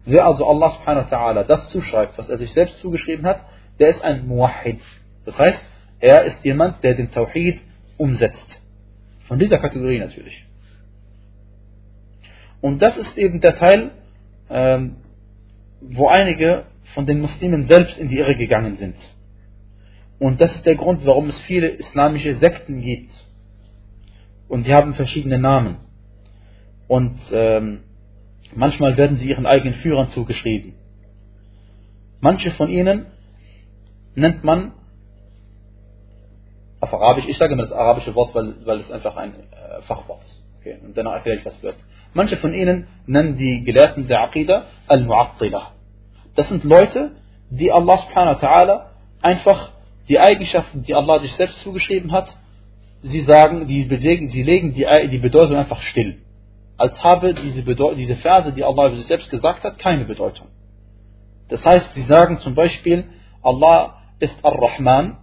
[0.07, 3.40] Wer also Allah subhanahu wa ta'ala das zuschreibt, was er sich selbst zugeschrieben hat,
[3.79, 4.81] der ist ein Muwahid.
[5.25, 5.62] Das heißt,
[6.01, 7.61] er ist jemand, der den Tawhid
[7.97, 8.61] umsetzt.
[9.25, 10.45] Von dieser Kategorie natürlich.
[12.61, 13.90] Und das ist eben der Teil,
[14.51, 14.97] ähm,
[15.81, 16.64] wo einige
[16.95, 18.97] von den Muslimen selbst in die Irre gegangen sind.
[20.19, 23.12] Und das ist der Grund, warum es viele islamische Sekten gibt.
[24.49, 25.77] Und die haben verschiedene Namen.
[26.87, 27.81] Und ähm,
[28.57, 30.75] manchmal werden sie ihren eigenen Führern zugeschrieben.
[32.21, 33.07] Manche von ihnen
[34.14, 34.73] nennt man
[36.81, 40.25] auf Arabisch, ich sage immer das arabische Wort, weil, weil es einfach ein äh, Fachwort
[40.25, 40.43] ist.
[40.61, 41.77] Okay, und danach erkläre ich, was wird.
[42.12, 45.73] Manche von ihnen nennen die Gelehrten der Aqidah Al-Mu'attila.
[46.37, 47.12] Das sind Leute,
[47.51, 48.87] die Allah subhanahu wa ta'ala
[49.23, 49.73] einfach
[50.09, 52.37] die Eigenschaften, die Allah sich selbst zugeschrieben hat,
[53.03, 56.19] sie sagen, die, belegen, sie legen die, die Bedeutung einfach still.
[56.77, 60.49] Als habe diese, diese Verse, die Allah über sich selbst gesagt hat, keine Bedeutung.
[61.49, 63.05] Das heißt, sie sagen zum Beispiel,
[63.43, 65.19] Allah ist Ar-Rahman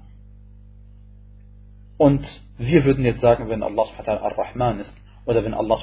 [1.97, 2.25] und
[2.57, 5.77] wir würden jetzt sagen, wenn Allah Ar-Rahman ist oder wenn Allah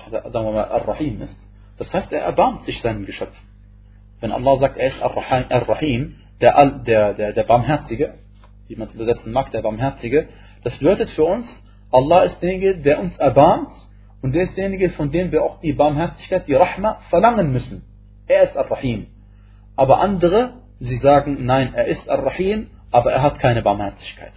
[0.71, 1.37] Ar-Rahim ist,
[1.77, 3.37] das heißt, er erbarmt sich seinem Geschöpf.
[4.21, 8.15] Wenn Allah sagt, er ist Ar-Rahim, der, der, der, der Barmherzige,
[8.69, 10.29] wie man es übersetzen mag, der Barmherzige,
[10.65, 11.47] das bedeutet für uns,
[11.91, 13.73] Allah ist derjenige, der uns erbarmt
[14.23, 17.85] und der ist derjenige, von dem wir auch die Barmherzigkeit, die Rahma verlangen müssen.
[18.27, 19.07] Er ist Ar-Rahim.
[19.77, 24.33] Aber andere, sie sagen, nein, er ist Ar-Rahim, aber er hat keine Barmherzigkeit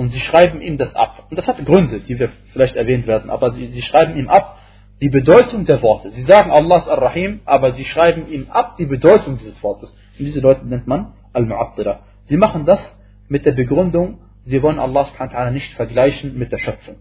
[0.00, 1.26] und sie schreiben ihm das ab.
[1.28, 4.58] Und das hat Gründe, die wir vielleicht erwähnt werden, aber sie, sie schreiben ihm ab
[5.02, 6.10] die Bedeutung der Worte.
[6.12, 9.90] Sie sagen Allah ist Ar-Rahim, aber sie schreiben ihm ab die Bedeutung dieses Wortes.
[10.18, 11.98] Und diese Leute nennt man Al-Mu'attira.
[12.24, 12.80] Sie machen das
[13.28, 16.96] mit der Begründung, sie wollen Allah nicht vergleichen mit der Schöpfung.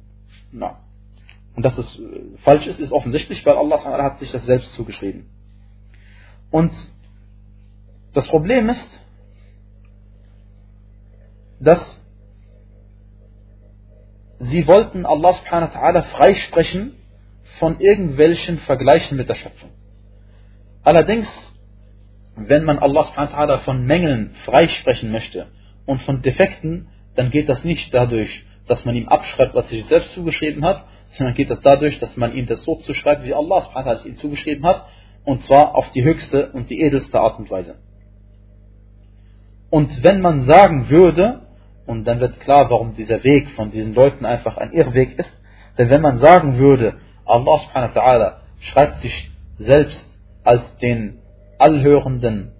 [0.51, 0.79] Na.
[1.59, 5.29] Und dass es äh, falsch ist, ist offensichtlich, weil Allah hat sich das selbst zugeschrieben.
[6.51, 6.71] Und
[8.13, 8.87] das Problem ist,
[11.59, 12.01] dass
[14.39, 16.95] sie wollten Allah subhanahu wa freisprechen
[17.57, 19.71] von irgendwelchen Vergleichen mit der Schöpfung.
[20.83, 21.27] Allerdings,
[22.37, 25.47] wenn man Allah subhanahu wa von Mängeln freisprechen möchte
[25.85, 30.13] und von Defekten, dann geht das nicht dadurch, dass man ihm abschreibt, was sich selbst
[30.13, 33.95] zugeschrieben hat, sondern geht das dadurch, dass man ihm das so zuschreibt, wie Allah subhanahu
[33.95, 34.85] es ihm zugeschrieben hat,
[35.23, 37.75] und zwar auf die höchste und die edelste Art und Weise.
[39.69, 41.41] Und wenn man sagen würde,
[41.89, 45.31] und dann wird klar, warum dieser Weg von diesen Leuten einfach ein Irrweg ist.
[45.75, 51.17] Denn wenn man sagen würde, Allah subhanahu wa ta'ala schreibt sich selbst als den
[51.57, 52.51] Allhörenden,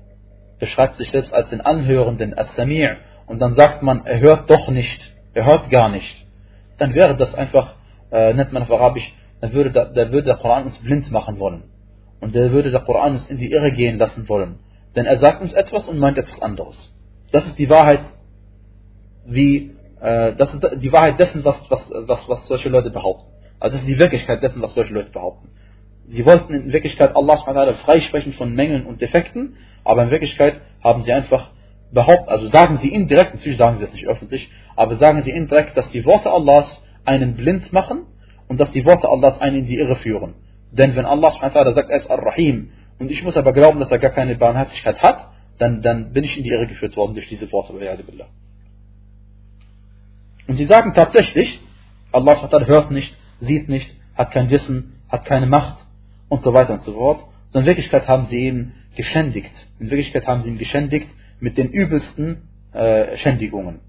[0.57, 4.67] beschreibt sich selbst als den Anhörenden, als Samir, und dann sagt man, er hört doch
[4.69, 6.25] nicht, er hört gar nicht,
[6.79, 7.75] dann wäre das einfach,
[8.11, 11.39] äh, nennt man auf Arabisch, dann würde der, der, würde der Koran uns blind machen
[11.39, 11.63] wollen.
[12.19, 14.59] Und der würde der Koran uns in die Irre gehen lassen wollen.
[14.95, 16.93] Denn er sagt uns etwas und meint etwas anderes.
[17.31, 18.01] Das ist die Wahrheit
[19.25, 23.31] wie, äh, das ist die Wahrheit dessen, was, was, was, was solche Leute behaupten.
[23.59, 25.49] Also das ist die Wirklichkeit dessen, was solche Leute behaupten.
[26.07, 27.37] Sie wollten in Wirklichkeit Allah
[27.85, 31.51] freisprechen von Mängeln und Defekten, aber in Wirklichkeit haben sie einfach
[31.91, 35.77] behauptet, also sagen sie indirekt, natürlich sagen sie das nicht öffentlich, aber sagen sie indirekt,
[35.77, 38.03] dass die Worte Allahs einen blind machen
[38.47, 40.35] und dass die Worte Allahs einen in die Irre führen.
[40.71, 44.12] Denn wenn Allah sagt, er ist Ar-Rahim und ich muss aber glauben, dass er gar
[44.12, 47.73] keine Barmherzigkeit hat, dann, dann bin ich in die Irre geführt worden durch diese Worte.
[50.47, 51.59] Und sie sagen tatsächlich,
[52.12, 55.85] Allah hört nicht, sieht nicht, hat kein Wissen, hat keine Macht
[56.27, 57.23] und so weiter und so fort.
[57.47, 59.51] Sondern in Wirklichkeit haben sie ihn geschändigt.
[59.79, 61.07] In Wirklichkeit haben sie ihn geschändigt
[61.39, 63.79] mit den übelsten äh, Schändigungen.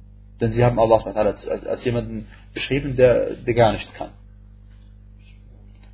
[0.40, 4.10] Denn sie haben Allah als, als, als jemanden beschrieben, der, der gar nichts kann.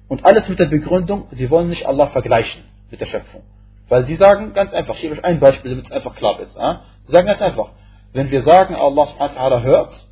[0.08, 3.42] Und alles mit der Begründung, sie wollen nicht Allah vergleichen mit der Schöpfung.
[3.88, 6.56] Weil sie sagen ganz einfach, ich gebe euch ein Beispiel, damit es einfach klar ist.
[6.56, 6.74] Äh?
[7.04, 7.70] Sie sagen ganz einfach,
[8.12, 10.06] wenn wir sagen, Allah hört,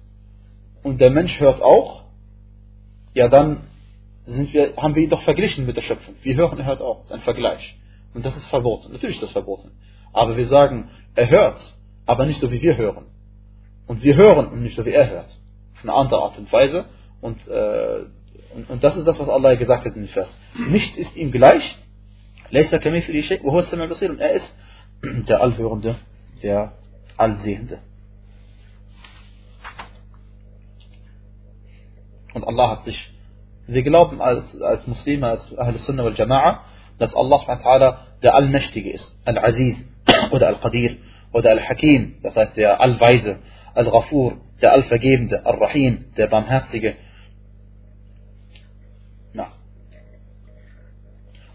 [0.82, 2.02] und der Mensch hört auch,
[3.14, 3.62] ja dann
[4.26, 6.14] sind wir, haben wir ihn doch verglichen mit der Schöpfung.
[6.22, 7.00] Wir hören, er hört auch.
[7.02, 7.76] Das ist ein Vergleich.
[8.14, 8.92] Und das ist verboten.
[8.92, 9.70] Natürlich ist das verboten.
[10.12, 11.60] Aber wir sagen, er hört,
[12.06, 13.06] aber nicht so wie wir hören.
[13.86, 15.38] Und wir hören und nicht so wie er hört.
[15.74, 16.86] Auf eine andere Art und Weise.
[17.20, 18.06] Und, äh,
[18.54, 20.28] und, und, das ist das, was Allah gesagt hat in dem Vers.
[20.68, 21.76] Nicht ist ihm gleich.
[22.50, 22.56] Und
[24.20, 24.54] er ist
[25.28, 25.96] der Allhörende,
[26.42, 26.72] der
[27.16, 27.78] Allsehende.
[32.34, 33.12] Und Allah hat sich,
[33.66, 36.58] wir glauben als, als Muslime, als Ahl Sunnah wal Jama'a,
[36.98, 39.76] dass Allah der Allmächtige ist, Al-Aziz
[40.32, 40.96] oder Al-Qadir
[41.32, 43.38] oder Al-Hakim, das heißt der Allweise,
[43.74, 46.94] Al-Ghafur, der Allvergebende, Al-Rahim, der Barmherzige.
[49.32, 49.48] Na.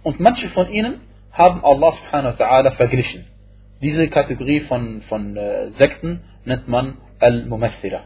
[0.03, 1.01] Und manche von ihnen
[1.31, 3.25] haben Allah subhanahu wa ta'ala verglichen.
[3.81, 8.03] Diese Kategorie von, von äh, Sekten nennt man Al-Mumathila.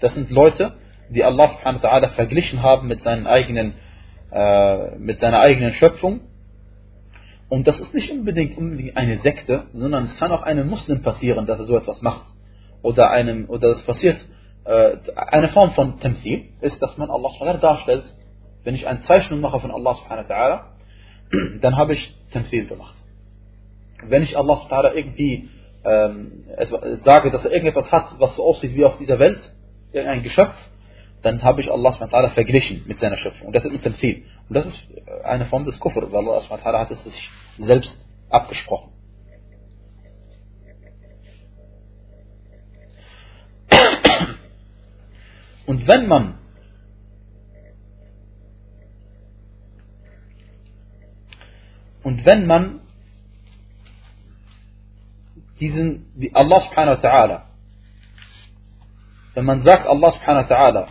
[0.00, 0.74] Das sind Leute,
[1.10, 3.74] die Allah subhanahu wa ta'ala verglichen haben mit, seinen eigenen,
[4.32, 6.20] äh, mit seiner eigenen Schöpfung
[7.50, 11.46] und das ist nicht unbedingt, unbedingt eine Sekte, sondern es kann auch einem Muslim passieren,
[11.46, 12.24] dass er so etwas macht.
[12.82, 14.18] Oder einem, oder es passiert,
[14.64, 18.04] äh, eine Form von Temthil ist, dass man Allah darstellt.
[18.64, 20.60] Wenn ich eine Zeichnung mache von Allah subhanahu wa ta'ala,
[21.60, 22.94] dann habe ich Temthil gemacht.
[24.02, 25.48] Wenn ich Allah wa irgendwie
[25.84, 26.44] ähm,
[27.00, 29.40] sage, dass er irgendetwas hat, was so aussieht wie auf dieser Welt,
[29.92, 30.54] irgendein Geschöpf,
[31.22, 33.48] dann habe ich Allah subhanahu verglichen mit seiner Schöpfung.
[33.48, 34.24] Und das ist mit Temthil.
[34.48, 34.88] Und das ist
[35.24, 37.98] eine Form des Kufr, weil Allah subhanahu hat es sich selbst
[38.30, 38.92] abgesprochen.
[45.70, 46.34] Und wenn man
[52.02, 52.80] und wenn man
[55.60, 57.42] diesen, die Allah subhanahu wa ta'ala,
[59.34, 60.88] wenn man sagt Allah subhanahu wa ta'ala,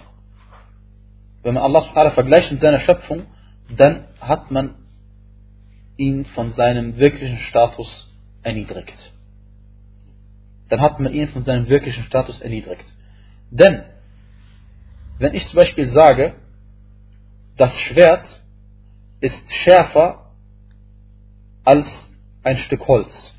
[1.44, 3.26] wenn man Allah subhanahu wa ta'ala vergleicht mit seiner Schöpfung,
[3.76, 4.76] dann hat man
[5.98, 8.10] ihn von seinem wirklichen Status
[8.44, 9.12] erniedrigt.
[10.70, 12.86] Dann hat man ihn von seinem wirklichen Status erniedrigt.
[13.52, 13.84] Denn,
[15.20, 16.36] wenn ich zum Beispiel sage,
[17.58, 18.26] das Schwert
[19.20, 20.32] ist schärfer
[21.64, 21.88] als
[22.44, 23.36] ein Stück Holz.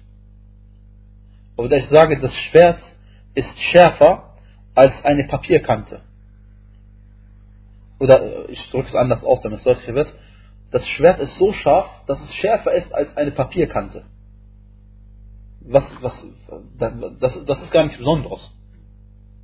[1.56, 2.80] Oder ich sage, das Schwert
[3.34, 4.36] ist schärfer
[4.74, 6.02] als eine Papierkante.
[7.98, 10.14] Oder ich drücke es anders aus, damit es deutlicher wird
[10.70, 14.04] das Schwert ist so scharf, dass es schärfer ist als eine Papierkante.
[15.62, 16.26] Was, was,
[16.78, 18.52] das, das ist gar nichts Besonderes.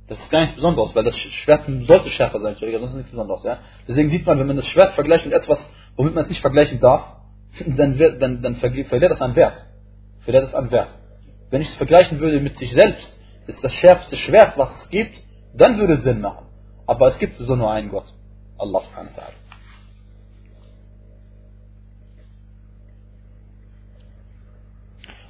[0.07, 3.43] Das ist gar nichts Besonderes, weil das Schwert sollte schärfer sein, das ist nichts Besonderes.
[3.43, 3.59] Ja?
[3.87, 5.59] Deswegen sieht man, wenn man das Schwert vergleicht mit etwas,
[5.97, 7.17] womit man es nicht vergleichen darf,
[7.65, 9.65] dann, wird, dann, dann verliert das an Wert.
[10.21, 10.89] Verliert das an Wert.
[11.49, 13.17] Wenn ich es vergleichen würde mit sich selbst,
[13.47, 15.21] ist das schärfste Schwert, was es gibt,
[15.53, 16.45] dann würde es Sinn machen.
[16.85, 18.05] Aber es gibt so nur einen Gott.
[18.57, 19.33] Allah subhanahu wa ta'ala.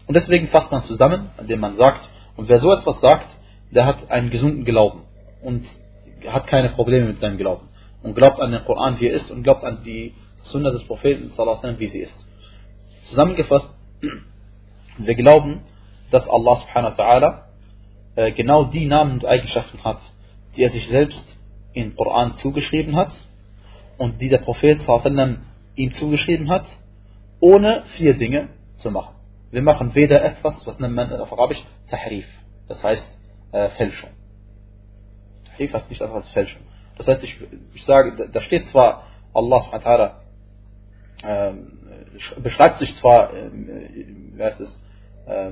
[0.07, 3.27] Und deswegen fasst man zusammen, indem man sagt, und wer so etwas sagt,
[3.71, 5.01] der hat einen gesunden Glauben
[5.43, 5.65] und
[6.27, 7.67] hat keine Probleme mit seinem Glauben
[8.03, 11.31] und glaubt an den Koran, wie er ist und glaubt an die Sunna des Propheten,
[11.79, 12.25] wie sie ist.
[13.09, 13.69] Zusammengefasst,
[14.97, 15.61] wir glauben,
[16.11, 17.41] dass Allah subhanahu wa ta'ala
[18.15, 19.99] äh, genau die Namen und Eigenschaften hat,
[20.55, 21.35] die er sich selbst
[21.73, 23.11] im Koran zugeschrieben hat
[23.97, 24.79] und die der Prophet
[25.75, 26.65] ihm zugeschrieben hat,
[27.39, 29.15] ohne vier Dinge zu machen.
[29.51, 32.27] Wir machen weder etwas, was nennt man auf Arabisch Tahrif,
[32.67, 33.16] das heißt
[33.51, 34.09] äh, Fälschung.
[35.45, 36.61] Tahrif heißt nicht einfach als Fälschung.
[36.97, 37.39] Das heißt, ich,
[37.73, 40.11] ich sage, da steht zwar Allah subhanahu
[41.23, 41.53] äh,
[42.41, 44.79] beschreibt sich zwar, äh, wie heißt es,
[45.27, 45.51] äh,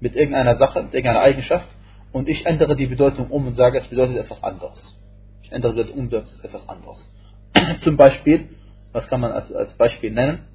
[0.00, 1.68] mit irgendeiner Sache, mit irgendeiner Eigenschaft
[2.12, 4.98] und ich ändere die Bedeutung um und sage, es bedeutet etwas anderes.
[5.42, 7.12] Ich ändere die Bedeutung um, bedeutet etwas anderes.
[7.80, 8.48] Zum Beispiel,
[8.92, 10.46] was kann man als, als Beispiel nennen?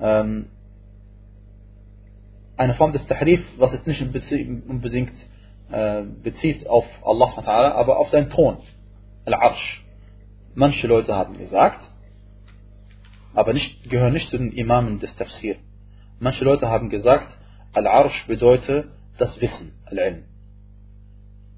[0.00, 0.46] ähm,
[2.58, 5.14] eine Form des Tahrif, was jetzt nicht unbedingt
[5.70, 8.58] äh, bezieht auf Allah, aber auf seinen Thron,
[9.24, 9.84] Al-Arsh.
[10.54, 11.80] Manche Leute haben gesagt,
[13.32, 15.56] aber nicht, gehören nicht zu den Imamen des Tafsir.
[16.18, 17.38] Manche Leute haben gesagt,
[17.72, 20.24] Al-Arsh bedeutet das Wissen, Al-Ilm.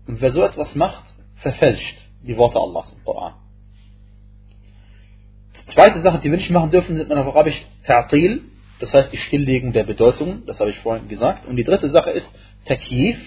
[0.07, 1.05] Und wer so etwas macht,
[1.37, 3.35] verfälscht die Worte Allahs im Koran.
[5.67, 8.43] Zweite Sache, die wir nicht machen dürfen, sind man auf Arabisch Ta'til,
[8.81, 11.47] das heißt die Stilllegung der Bedeutungen, das habe ich vorhin gesagt.
[11.47, 12.27] Und die dritte Sache ist
[12.65, 13.19] Takif,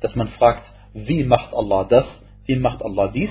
[0.00, 3.30] dass man fragt, wie macht Allah das, wie macht Allah dies.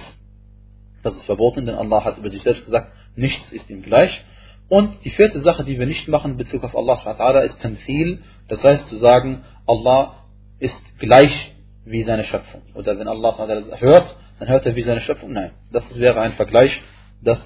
[1.04, 4.26] Das ist verboten, denn Allah hat über sich selbst gesagt, nichts ist ihm gleich.
[4.70, 8.64] Und die vierte Sache, die wir nicht machen in Bezug auf Allah ist Tanfil, das
[8.64, 10.26] heißt zu sagen, Allah
[10.60, 11.54] ist gleich
[11.86, 12.64] wie seine Schöpfung.
[12.74, 13.38] Oder wenn Allah
[13.80, 15.32] hört, dann hört er wie seine Schöpfung.
[15.32, 16.82] Nein, das wäre ein Vergleich,
[17.22, 17.40] das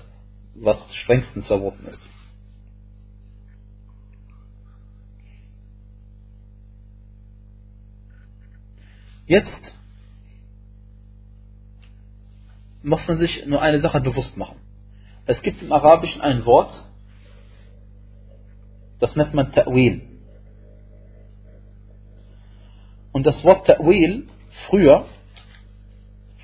[0.56, 2.02] was strengstens verboten ist.
[9.32, 9.72] Jetzt
[12.84, 14.58] muss man sich nur eine Sache bewusst machen.
[15.26, 16.74] Es gibt im Arabischen ein Wort,
[19.00, 20.02] das nennt man Ta'wil.
[23.14, 24.28] Und das Wort Ta'wil
[24.68, 25.06] früher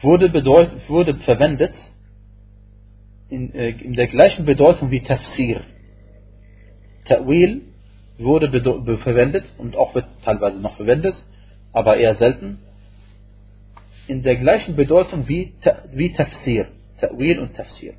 [0.01, 1.73] wurde, bedeutet, wurde verwendet
[3.27, 5.59] in, äh, in der gleichen Bedeutung wie Tafsir.
[7.03, 7.63] Ta'wil
[8.17, 8.47] wurde
[8.99, 11.21] verwendet und auch wird teilweise noch verwendet,
[11.73, 12.59] aber eher selten
[14.07, 15.53] in der gleichen Bedeutung wie,
[15.91, 16.67] wie Tafsir.
[16.99, 17.93] Ta'wil und Tafsir.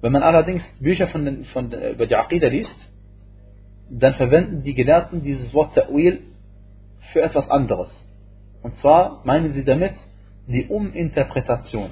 [0.00, 2.76] Wenn man allerdings Bücher von den, von, über die Aqidah liest,
[3.88, 6.20] dann verwenden die Gelehrten dieses Wort Ta'wil
[7.12, 8.08] für etwas anderes.
[8.62, 9.94] Und zwar meinen sie damit
[10.46, 11.90] die Uminterpretation.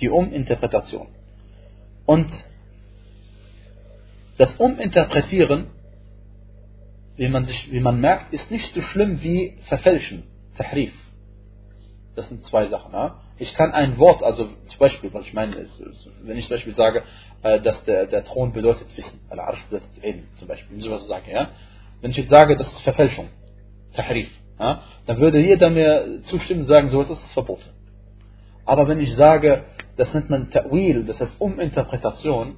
[0.00, 1.08] Die Uminterpretation.
[2.06, 2.30] Und
[4.38, 5.68] das Uminterpretieren,
[7.16, 10.24] wie man, sich, wie man merkt, ist nicht so schlimm wie Verfälschen.
[10.56, 10.92] Tahrif.
[12.14, 12.92] Das sind zwei Sachen.
[12.92, 13.20] Ja?
[13.38, 15.82] Ich kann ein Wort, also zum Beispiel, was ich meine, ist,
[16.22, 17.02] wenn ich zum Beispiel sage,
[17.42, 21.06] äh, dass der, der Thron bedeutet Wissen, Al-Arsh bedeutet Ilm, zum Beispiel, wenn ich sowas
[21.06, 21.50] sage, ja?
[22.00, 23.28] wenn ich jetzt sage, das ist Verfälschung,
[23.94, 24.82] Tahrif, ja?
[25.06, 27.70] dann würde jeder mir zustimmen und sagen, so etwas ist verboten.
[28.64, 29.64] Aber wenn ich sage,
[29.96, 32.56] das nennt man Ta'wil, das heißt Uminterpretation,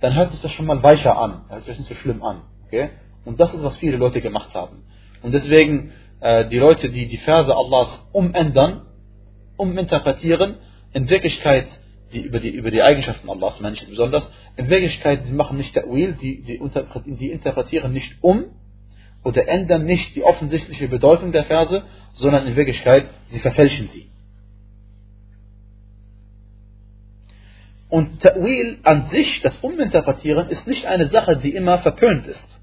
[0.00, 2.42] dann hört sich das schon mal weicher an, hört sich nicht so schlimm an.
[2.66, 2.90] Okay?
[3.24, 4.84] Und das ist, was viele Leute gemacht haben.
[5.22, 8.82] Und deswegen äh, die Leute, die die Verse Allahs umändern,
[9.56, 10.56] uminterpretieren,
[10.92, 11.66] in Wirklichkeit
[12.12, 15.74] die, über, die, über die Eigenschaften Allahs, meine ich besonders, in Wirklichkeit, sie machen nicht
[15.74, 16.60] Ta'wil, die, die,
[17.16, 18.46] die interpretieren nicht um
[19.22, 21.82] oder ändern nicht die offensichtliche Bedeutung der Verse,
[22.14, 24.10] sondern in Wirklichkeit, sie verfälschen sie.
[27.88, 32.58] Und Ta'wil an sich, das Uminterpretieren, ist nicht eine Sache, die immer verpönt ist,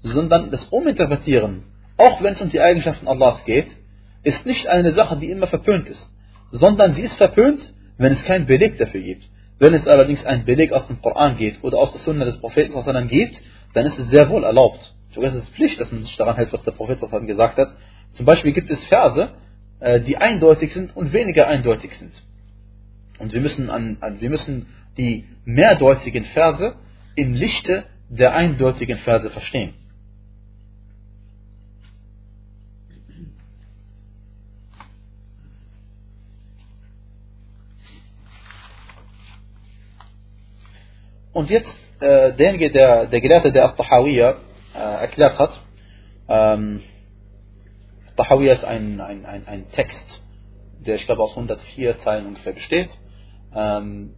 [0.00, 1.64] sondern das Uminterpretieren
[2.02, 3.68] auch wenn es um die Eigenschaften Allahs geht,
[4.24, 6.12] ist nicht eine Sache, die immer verpönt ist,
[6.50, 9.28] sondern sie ist verpönt, wenn es keinen Beleg dafür gibt.
[9.58, 12.74] Wenn es allerdings einen Beleg aus dem Koran geht oder aus der Sunna des Propheten
[13.08, 13.40] gibt,
[13.74, 14.94] dann ist es sehr wohl erlaubt.
[15.10, 17.68] Sogar ist es Pflicht, dass man sich daran hält, was der Prophet gesagt hat.
[18.12, 19.30] Zum Beispiel gibt es Verse,
[19.78, 22.12] äh, die eindeutig sind und weniger eindeutig sind.
[23.20, 26.74] Und wir müssen, an, wir müssen die mehrdeutigen Verse
[27.14, 29.74] im Lichte der eindeutigen Verse verstehen.
[41.32, 44.36] Und jetzt äh, derjenige, der, der Gelehrte, der Al-Tahawiyya
[44.74, 45.60] äh, erklärt hat,
[46.28, 46.82] ähm,
[48.16, 50.22] Tahawiyya ist ein, ein, ein, ein Text,
[50.80, 52.90] der ich glaube aus 104 Zeilen ungefähr besteht,
[53.54, 54.14] ähm,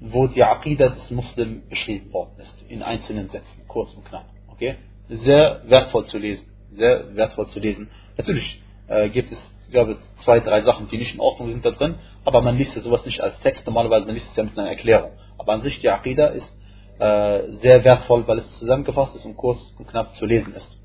[0.00, 4.26] wo die Aqidah des Muslim beschrieben worden ist, in einzelnen Sätzen, kurz und knapp.
[4.48, 4.76] Okay?
[5.08, 6.44] Sehr wertvoll zu lesen.
[6.72, 7.88] Sehr wertvoll zu lesen.
[8.18, 11.70] Natürlich äh, gibt es, ich glaube, zwei, drei Sachen, die nicht in Ordnung sind da
[11.70, 14.58] drin, aber man liest ja sowas nicht als Text, normalerweise man liest es ja mit
[14.58, 15.12] einer Erklärung.
[15.38, 16.52] Aber an sich die Aqidah ist
[16.98, 20.78] äh, sehr wertvoll, weil es zusammengefasst ist und kurz und knapp zu lesen ist.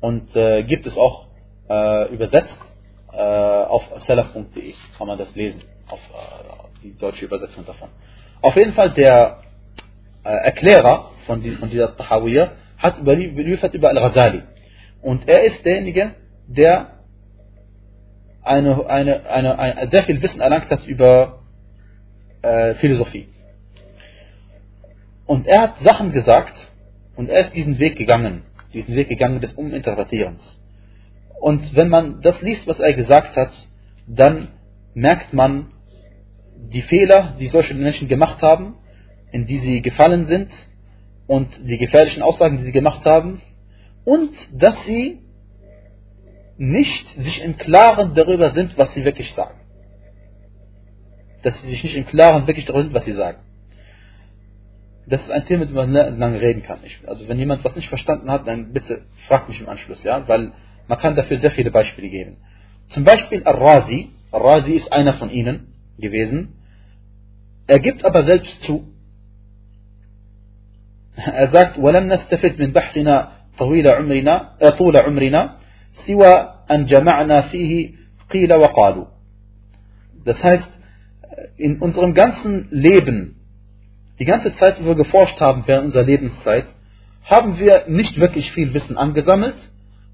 [0.00, 1.26] Und äh, gibt es auch
[1.68, 2.60] äh, übersetzt
[3.12, 7.88] äh, auf salaf.de, kann man das lesen, auf äh, die deutsche Übersetzung davon.
[8.42, 9.38] Auf jeden Fall der
[10.24, 14.42] äh, Erklärer von, die, von dieser Tahawiyya hat überliefert über Al-Ghazali.
[15.00, 16.14] Und er ist derjenige,
[16.46, 16.98] der
[18.42, 21.40] eine, eine, eine, eine, sehr viel Wissen erlangt hat über
[22.42, 23.28] äh, Philosophie.
[25.26, 26.54] Und er hat Sachen gesagt
[27.16, 30.60] und er ist diesen Weg gegangen, diesen Weg gegangen des Uminterpretierens.
[31.40, 33.52] Und wenn man das liest, was er gesagt hat,
[34.06, 34.48] dann
[34.94, 35.72] merkt man
[36.56, 38.76] die Fehler, die solche Menschen gemacht haben,
[39.32, 40.50] in die sie gefallen sind
[41.26, 43.40] und die gefährlichen Aussagen, die sie gemacht haben
[44.04, 45.20] und dass sie
[46.56, 49.58] nicht sich im Klaren darüber sind, was sie wirklich sagen.
[51.42, 53.43] Dass sie sich nicht im Klaren wirklich darüber sind, was sie sagen
[55.07, 56.79] das ist ein Thema, mit dem man lange reden kann.
[56.83, 60.27] Ich, also wenn jemand was nicht verstanden hat, dann bitte fragt mich im Anschluss, ja,
[60.27, 60.51] weil
[60.87, 62.37] man kann dafür sehr viele Beispiele geben.
[62.89, 66.53] Zum Beispiel Ar-Razi, Ar-Razi ist einer von ihnen gewesen,
[67.67, 68.93] er gibt aber selbst zu,
[71.15, 75.57] er sagt, وَلَمْ نَسْتَفِدْ مِنْ بَحْثِنَا طويل عمرنا طول عمرنا
[75.91, 76.33] سوى
[76.71, 77.91] أن جمعنا فيه
[78.29, 79.05] قيل وقالوا.
[80.25, 80.69] Das heißt,
[81.57, 83.35] in unserem ganzen Leben
[84.18, 86.66] die ganze Zeit, wo wir geforscht haben während unserer Lebenszeit,
[87.24, 89.56] haben wir nicht wirklich viel Wissen angesammelt,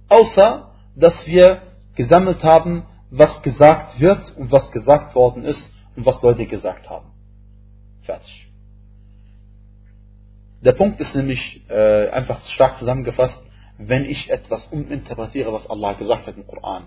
[0.08, 1.62] außer dass wir
[1.94, 7.06] gesammelt haben, was gesagt wird und was gesagt worden ist und was Leute gesagt haben.
[8.02, 8.48] Fertig.
[10.62, 13.42] Der Punkt ist nämlich äh, einfach stark zusammengefasst,
[13.78, 16.86] wenn ich etwas uminterpretiere, was Allah gesagt hat im Koran,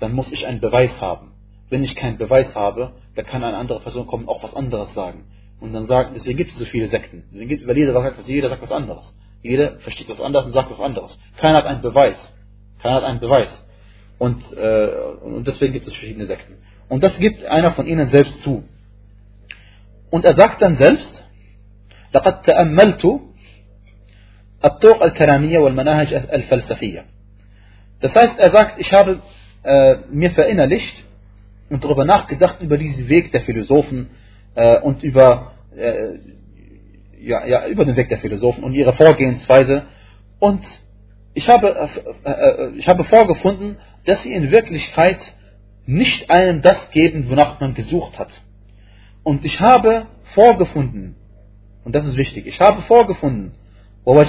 [0.00, 1.32] dann muss ich einen Beweis haben.
[1.70, 4.92] Wenn ich keinen Beweis habe, dann kann eine andere Person kommen und auch was anderes
[4.94, 5.24] sagen
[5.63, 7.23] Und dann sagen, deswegen gibt es so viele Sekten.
[7.31, 9.13] Deswegen gibt es, weil jeder sagt, jeder sagt was anderes.
[9.41, 11.17] Jeder versteht was anderes und sagt was anderes.
[11.37, 12.17] Keiner hat einen Beweis.
[12.81, 13.49] Keiner hat einen Beweis.
[14.17, 14.89] Und, äh,
[15.21, 16.55] und deswegen gibt es verschiedene Sekten.
[16.87, 18.63] Und das gibt einer von ihnen selbst zu.
[20.09, 21.23] Und er sagt dann selbst,
[22.15, 23.19] لقد تأملت
[24.65, 27.05] الطرق الكلامية والمناهج الفلسفية.
[28.01, 29.21] Das heißt, er sagt, ich habe
[29.63, 31.03] äh, mir verinnerlicht
[31.69, 34.09] und darüber nachgedacht über diesen Weg der Philosophen
[34.55, 36.18] äh, und über, äh,
[37.20, 39.84] ja, ja, über den Weg der Philosophen und ihre Vorgehensweise.
[40.38, 40.62] Und
[41.32, 41.88] ich habe,
[42.24, 45.18] äh, äh, ich habe vorgefunden, dass sie in Wirklichkeit
[45.86, 48.30] nicht einem das geben, wonach man gesucht hat.
[49.22, 51.16] Und ich habe vorgefunden,
[51.84, 53.52] und das ist wichtig, ich habe vorgefunden,
[54.04, 54.20] und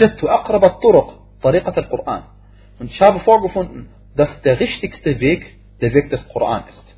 [2.82, 6.96] ich habe vorgefunden, dass der richtigste Weg der Weg des Koran ist.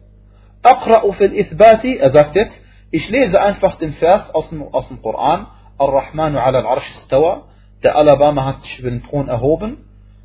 [0.64, 2.60] Er sagt jetzt,
[2.91, 5.47] ich lese einfach den Vers aus dem, aus dem Koran,
[5.79, 7.49] Ar-Rahmanu ala al-Arsh istawa,
[7.83, 9.79] der Alabama hat sich über den Thron erhoben,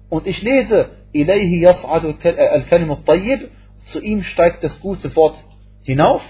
[0.10, 3.50] und ich lese, Ilayhi yas'adu al-Kalim al-Tayyib,
[3.86, 5.36] zu ihm steigt das gute Wort
[5.84, 6.22] hinauf,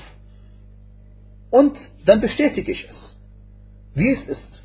[1.50, 3.18] und dann bestätige ich es,
[3.96, 4.64] wie es ist.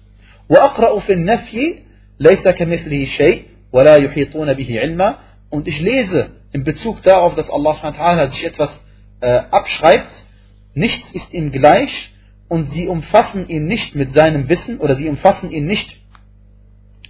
[0.49, 1.79] وأقرأ في النفي
[2.21, 3.43] ليس كمثله شيء
[3.73, 5.17] ولا يحيطون به علما
[5.51, 8.85] und ich lese in Bezug darauf, dass Allah subhanahu sich etwas
[9.21, 10.11] äh, abschreibt,
[10.78, 12.12] nichts ist ihm gleich
[12.48, 15.98] und sie umfassen ihn nicht mit seinem Wissen oder sie umfassen ihn nicht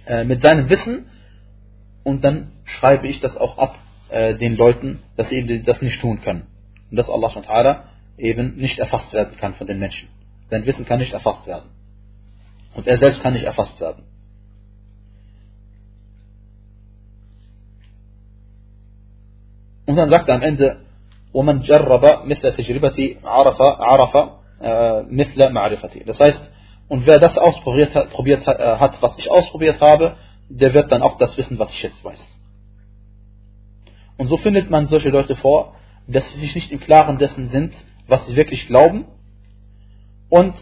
[0.06, 1.06] äh, mit seinem Wissen
[2.02, 6.00] und dann schreibe ich das auch ab äh, den Leuten, dass sie eben das nicht
[6.00, 6.46] tun können
[6.90, 7.82] und dass Allah subhanahu
[8.16, 10.08] eben nicht erfasst werden kann von den Menschen.
[10.48, 11.70] Sein Wissen kann nicht erfasst werden.
[12.74, 14.04] Und er selbst kann nicht erfasst werden.
[19.86, 20.80] Und dann sagt er am Ende,
[21.33, 24.17] ومن جرب مثل تجربتي عرف عرف
[25.11, 26.03] مثل معرفتي.
[26.05, 26.51] Das heißt,
[26.87, 30.15] und wer das ausprobiert hat, probiert hat, was ich ausprobiert habe,
[30.49, 32.27] der wird dann auch das wissen, was ich jetzt weiß.
[34.17, 35.75] Und so findet man solche Leute vor,
[36.07, 37.73] dass sie sich nicht im Klaren dessen sind,
[38.07, 39.05] was sie wirklich glauben
[40.29, 40.55] und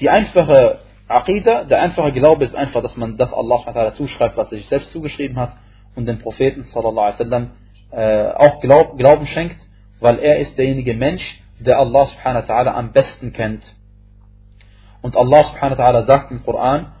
[0.00, 4.58] die einfache Aqidah, der einfache Glaube ist einfach, dass man das Allah zuschreibt, was er
[4.58, 5.56] sich selbst zugeschrieben hat
[5.96, 7.50] und den Propheten sallallahu alaihi wasallam
[7.93, 9.57] äh, auch Glaub, Glauben schenkt,
[9.99, 13.63] weil er ist derjenige Mensch, der Allah subhanahu wa am besten kennt.
[15.01, 16.91] Und Allah subhanahu wa sagt im Koran.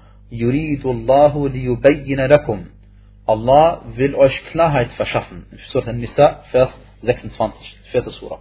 [3.25, 5.45] Allah will euch Klarheit verschaffen.
[5.69, 8.39] Surah An-Nisa, Vers 26, vierte Surah.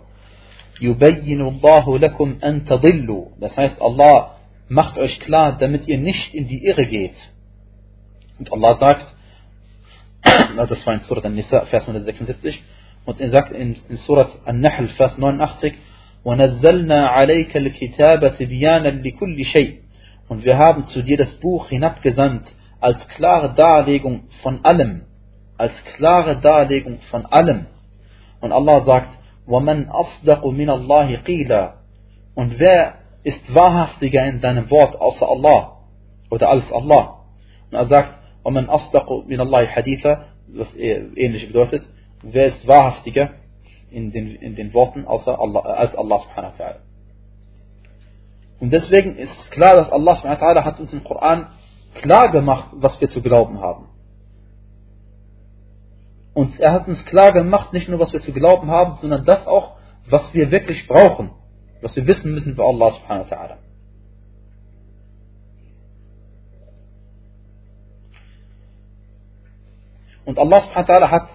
[3.40, 4.36] Das heißt, Allah
[4.68, 7.14] macht euch klar, damit ihr nicht in die Irre geht.
[8.38, 9.06] Und Allah sagt,
[10.23, 12.63] das war in Surat An-Nisa, Vers 176,
[13.05, 15.73] und er sagt in, in Surat An-Nahl, Vers 89,
[16.25, 19.79] وَنَزَّلْنَا عَلَيْكَ الْكِتَابَ تِبْيَانًا لِكُلِّ شَيْءٍ
[20.27, 22.47] Und wir haben zu dir das Buch hinabgesandt,
[22.79, 25.03] als klare Darlegung von allem.
[25.57, 27.67] Als klare Darlegung von allem.
[28.41, 29.09] Und Allah sagt,
[29.47, 31.73] وَمَنْ أَصْدَقُ مِنَ اللَّهِ قِيلًا
[32.35, 35.77] Und wer ist wahrhaftiger in seinem Wort außer Allah
[36.29, 37.23] oder als Allah.
[37.71, 41.82] Und er sagt, und man asdaqu min Allah haditha, was eh, ähnlich bedeutet,
[42.22, 43.30] wer ist wahrhaftiger
[43.90, 46.80] in den, in den Worten außer Allah, als Allah subhanahu wa ta'ala.
[48.60, 51.48] Und deswegen ist es klar, dass Allah subhanahu wa ta'ala hat uns im Koran
[51.94, 53.88] klar gemacht, was wir zu glauben haben.
[56.34, 59.46] Und er hat uns klar gemacht, nicht nur was wir zu glauben haben, sondern das
[59.46, 59.76] auch,
[60.08, 61.30] was wir wirklich brauchen,
[61.82, 63.56] was wir wissen müssen für Allah subhanahu wa ta'ala.
[70.24, 71.28] Und Allah subhanahu hat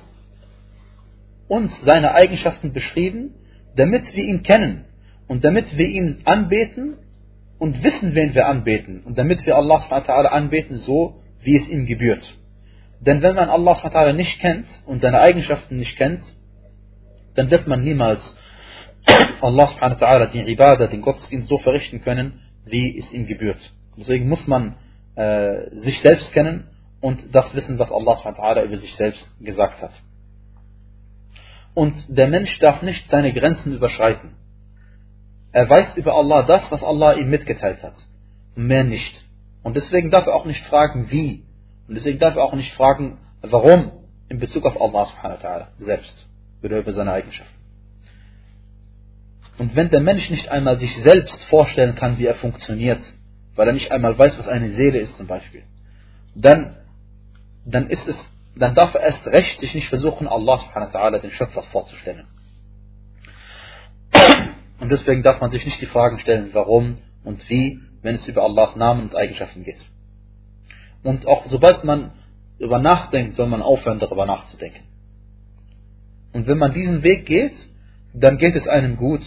[1.47, 3.33] uns seine Eigenschaften beschrieben,
[3.75, 4.85] damit wir ihn kennen
[5.27, 6.97] und damit wir ihn anbeten
[7.59, 11.85] und wissen, wen wir anbeten und damit wir Allah subhanahu anbeten, so wie es ihm
[11.85, 12.35] gebührt.
[12.99, 16.21] Denn wenn man Allah subhanahu nicht kennt und seine Eigenschaften nicht kennt,
[17.35, 18.35] dann wird man niemals
[19.41, 23.73] Allah subhanahu wa ta'ala den Ibadah, den Gottesdienst so verrichten können, wie es ihm gebührt.
[23.97, 24.75] Deswegen muss man
[25.15, 26.67] äh, sich selbst kennen
[27.01, 29.91] und das wissen, was Allah über sich selbst gesagt hat.
[31.73, 34.35] Und der Mensch darf nicht seine Grenzen überschreiten.
[35.51, 37.95] Er weiß über Allah das, was Allah ihm mitgeteilt hat.
[38.55, 39.23] Mehr nicht.
[39.63, 41.45] Und deswegen darf er auch nicht fragen, wie.
[41.87, 43.91] Und deswegen darf er auch nicht fragen, warum
[44.29, 45.07] in Bezug auf Allah
[45.77, 46.27] selbst.
[46.63, 47.53] oder über seine Eigenschaften.
[49.57, 53.01] Und wenn der Mensch nicht einmal sich selbst vorstellen kann, wie er funktioniert,
[53.55, 55.63] weil er nicht einmal weiß, was eine Seele ist zum Beispiel,
[56.35, 56.75] dann,
[57.67, 58.17] dann ist es,
[58.55, 62.25] dann darf er erst recht sich nicht versuchen, Allah subhanahu wa ta'ala, den Schöpfer vorzustellen.
[64.79, 68.43] Und deswegen darf man sich nicht die Fragen stellen, warum und wie, wenn es über
[68.43, 69.85] Allahs Namen und Eigenschaften geht.
[71.03, 72.11] Und auch sobald man
[72.59, 74.83] über nachdenkt, soll man aufhören, darüber nachzudenken.
[76.33, 77.53] Und wenn man diesen Weg geht,
[78.13, 79.21] dann geht es einem gut.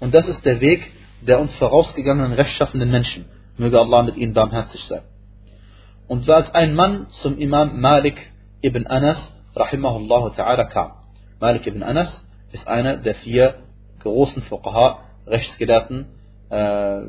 [0.00, 0.90] Und das ist der Weg
[1.22, 3.26] der uns vorausgegangenen rechtschaffenden Menschen.
[3.58, 5.02] Möge Allah mit ihnen barmherzig sein.
[6.10, 8.32] Und als ein Mann zum Imam Malik
[8.62, 10.94] ibn Anas, rahimahullah ta'ala, kam.
[11.38, 13.62] Malik ibn Anas ist einer der vier
[14.00, 16.06] großen Fuqaha, Rechtsgelehrten,
[16.48, 17.02] äh,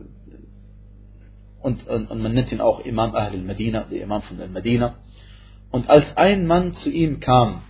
[1.64, 4.98] und, und, und, man nennt ihn auch Imam Ahl al-Medina, der Imam von al-Medina.
[5.72, 7.64] Und als ein Mann zu ihm kam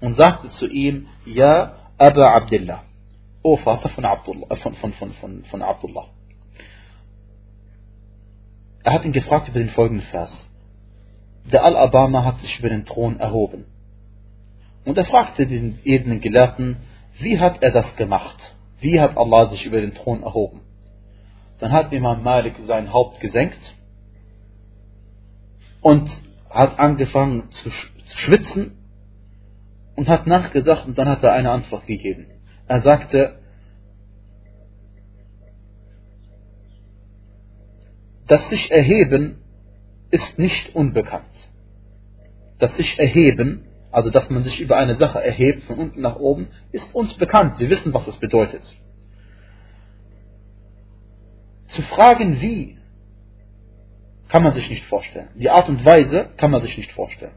[0.00, 2.82] und sagte zu ihm, Ja, Aba Abdullah,
[3.44, 6.08] O Vater von Abdullah, von, von, von, von, von Abdullah.
[8.82, 10.30] Er hat ihn gefragt über den folgenden Vers.
[11.52, 13.66] Der Al-Abama hat sich über den Thron erhoben.
[14.84, 16.76] Und er fragte den edlen Gelehrten,
[17.18, 18.36] wie hat er das gemacht?
[18.80, 20.60] Wie hat Allah sich über den Thron erhoben?
[21.58, 23.60] Dann hat Imam Malik sein Haupt gesenkt
[25.82, 26.10] und
[26.48, 27.70] hat angefangen zu
[28.16, 28.78] schwitzen
[29.96, 32.26] und hat nachgedacht und dann hat er eine Antwort gegeben.
[32.66, 33.39] Er sagte,
[38.30, 39.42] das sich erheben
[40.12, 41.50] ist nicht unbekannt.
[42.60, 46.46] Das sich erheben, also dass man sich über eine Sache erhebt von unten nach oben,
[46.70, 47.58] ist uns bekannt.
[47.58, 48.62] Wir wissen, was das bedeutet.
[51.66, 52.78] Zu fragen, wie,
[54.28, 55.30] kann man sich nicht vorstellen.
[55.34, 57.34] Die Art und Weise kann man sich nicht vorstellen.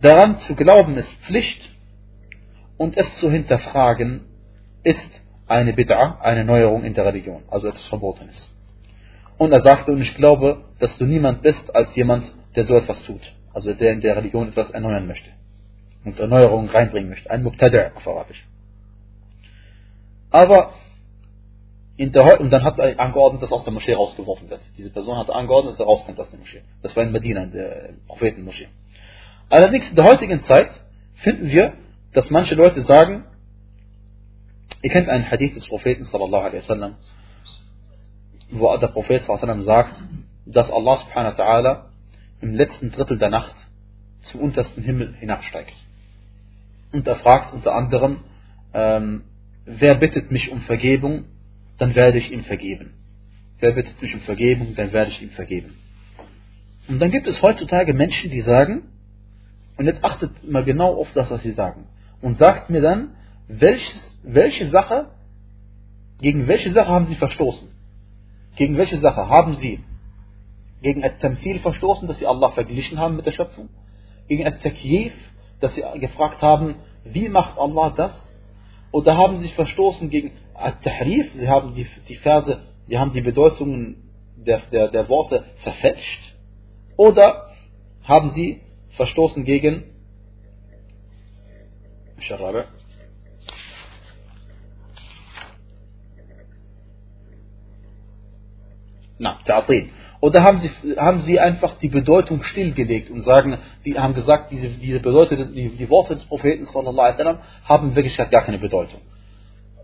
[0.00, 1.70] Daran zu glauben ist Pflicht
[2.76, 4.22] und es zu hinterfragen
[4.82, 8.51] ist eine Bid'a, eine Neuerung in der Religion, also etwas Verbotenes.
[9.38, 13.02] Und er sagte, und ich glaube, dass du niemand bist als jemand, der so etwas
[13.04, 13.20] tut,
[13.54, 15.30] also der in der Religion etwas erneuern möchte
[16.04, 18.44] und Erneuerung reinbringen möchte, ein Muqtada' auf Arabisch.
[20.30, 20.74] Aber
[21.98, 24.60] der, und dann hat er angeordnet, dass aus der Moschee rausgeworfen wird.
[24.76, 26.62] Diese Person hat angeordnet, dass er rauskommt aus der Moschee.
[26.82, 28.68] Das war in Medina, in der Prophetenmoschee.
[29.50, 30.70] Allerdings in der heutigen Zeit
[31.16, 31.74] finden wir,
[32.12, 33.24] dass manche Leute sagen,
[34.82, 36.96] ihr kennt einen Hadith des Propheten sallallahu alaihi wasallam,
[38.52, 39.94] wo der Prophet wasallam sagt,
[40.46, 41.82] dass Allah subhanahu wa ta'ala
[42.40, 43.54] im letzten Drittel der Nacht
[44.22, 45.74] zum untersten Himmel hinabsteigt.
[46.92, 48.18] Und er fragt unter anderem,
[48.74, 49.24] ähm,
[49.64, 51.24] wer bittet mich um Vergebung
[51.82, 52.94] dann werde ich ihm vergeben.
[53.58, 55.74] Wer bittet mich um Vergebung, dann werde ich ihm vergeben.
[56.86, 58.82] Und dann gibt es heutzutage Menschen, die sagen,
[59.76, 61.86] und jetzt achtet mal genau auf das, was sie sagen,
[62.20, 63.16] und sagt mir dann,
[63.48, 65.10] welches, welche Sache,
[66.20, 67.68] gegen welche Sache haben sie verstoßen?
[68.56, 69.80] Gegen welche Sache haben sie
[70.82, 73.68] gegen At-Tamthil verstoßen, dass sie Allah verglichen haben mit der Schöpfung?
[74.28, 75.12] Gegen At-Takyif,
[75.60, 78.12] dass sie gefragt haben, wie macht Allah das?
[78.90, 84.10] Oder haben sie verstoßen gegen At-Tahrif, sie haben die, die Verse, sie haben die Bedeutungen
[84.36, 86.34] der, der, der Worte verfälscht?
[86.96, 87.48] Oder
[88.02, 89.84] haben sie verstoßen gegen
[92.18, 92.66] Scharabe?
[99.22, 99.90] Na, Ta'atil.
[100.20, 104.68] Oder haben sie, haben sie einfach die Bedeutung stillgelegt und sagen, die haben gesagt, diese,
[104.68, 109.00] diese Bedeutung, die, die Worte des Propheten sallam, haben wirklich gar keine Bedeutung.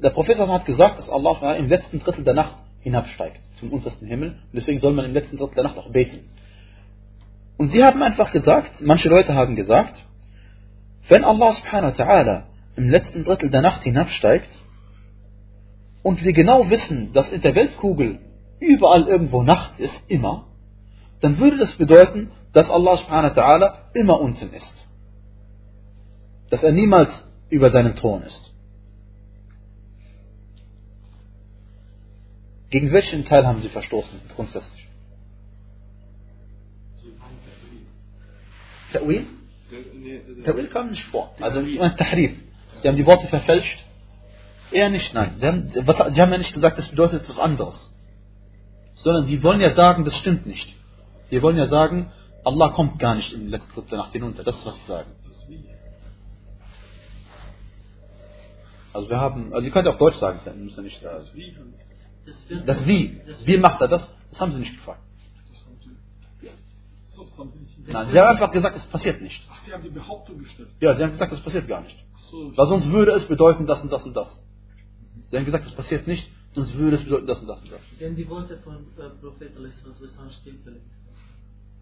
[0.03, 4.31] Der Prophet hat gesagt, dass Allah im letzten Drittel der Nacht hinabsteigt zum untersten Himmel.
[4.31, 6.19] Und deswegen soll man im letzten Drittel der Nacht auch beten.
[7.57, 10.05] Und sie haben einfach gesagt, manche Leute haben gesagt,
[11.09, 12.43] wenn Allah subhanahu wa ta'ala
[12.75, 14.51] im letzten Drittel der Nacht hinabsteigt
[16.03, 18.21] und wir genau wissen, dass in der Weltkugel
[18.61, 20.47] überall irgendwo Nacht ist, immer,
[21.21, 24.87] dann würde das bedeuten, dass Allah subhanahu wa ta'ala immer unten ist.
[26.51, 28.55] Dass er niemals über seinem Thron ist.
[32.71, 34.87] Gegen welchen Teil haben sie verstoßen, grundsätzlich?
[38.93, 39.27] Ta'wil?
[40.45, 41.35] Ta'wil kam nicht vor.
[41.41, 42.33] Also, ich meine Tahrif.
[42.83, 43.85] Die haben die Worte verfälscht.
[44.71, 45.37] Eher nicht, nein.
[45.39, 47.93] Sie haben, was, sie haben ja nicht gesagt, das bedeutet etwas anderes
[49.03, 50.75] sondern sie wollen ja sagen, das stimmt nicht.
[51.31, 52.11] Sie wollen ja sagen,
[52.45, 54.43] Allah kommt gar nicht im letzten Drittel Nacht hinunter.
[54.45, 55.11] Das ist, was sie sagen.
[58.93, 61.25] Also wir haben, also ihr könnt auch Deutsch sagen, das müssen nicht sagen.
[62.67, 63.21] Das Wie.
[63.45, 64.09] Wie macht er das?
[64.31, 65.03] Das haben sie nicht gefragt.
[67.87, 69.47] Nein, sie haben einfach gesagt, es passiert nicht.
[69.51, 70.69] Ach, Sie haben die Behauptung gestellt.
[70.81, 71.97] Ja, sie haben gesagt, es passiert gar nicht.
[72.55, 74.29] Weil sonst würde es bedeuten das und das und das.
[75.31, 77.81] Sie haben gesagt, es passiert nicht, sonst würde es bedeuten das und das und das.
[77.99, 79.53] Wenn die Worte von äh, Prophet
[80.41, 80.85] stillgelegt.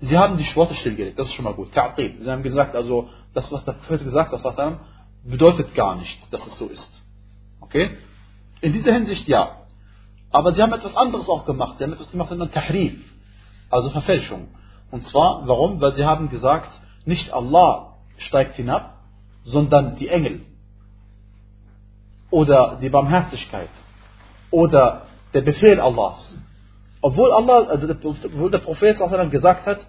[0.00, 1.72] Sie haben die Worte stillgelegt, das ist schon mal gut.
[1.72, 2.22] Ta'qib.
[2.22, 4.80] Sie haben gesagt, also das, was der Prophet gesagt hat, was er
[5.24, 7.02] bedeutet gar nicht, dass es so ist.
[7.60, 7.96] Okay?
[8.60, 9.62] In dieser Hinsicht ja.
[10.30, 11.78] Aber sie haben etwas anderes auch gemacht.
[11.78, 12.98] Sie haben etwas gemacht, nennt Tahrif.
[13.70, 14.48] Also Verfälschung.
[14.90, 15.80] Und zwar, warum?
[15.80, 16.70] Weil sie haben gesagt,
[17.04, 19.02] nicht Allah steigt hinab,
[19.44, 20.42] sondern die Engel.
[22.30, 23.70] Oder die Barmherzigkeit.
[24.50, 25.02] Oder
[25.34, 26.38] der Befehl Allahs.
[27.00, 27.86] Obwohl Allah, also
[28.24, 28.98] obwohl der Prophet
[29.30, 29.80] gesagt hat,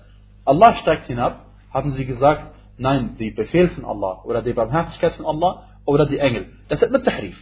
[0.45, 5.25] Allah steigt hinab, haben sie gesagt, nein, die Befehl von Allah oder die Barmherzigkeit von
[5.25, 6.47] Allah oder die Engel.
[6.69, 7.37] Das ist mit Tahrif.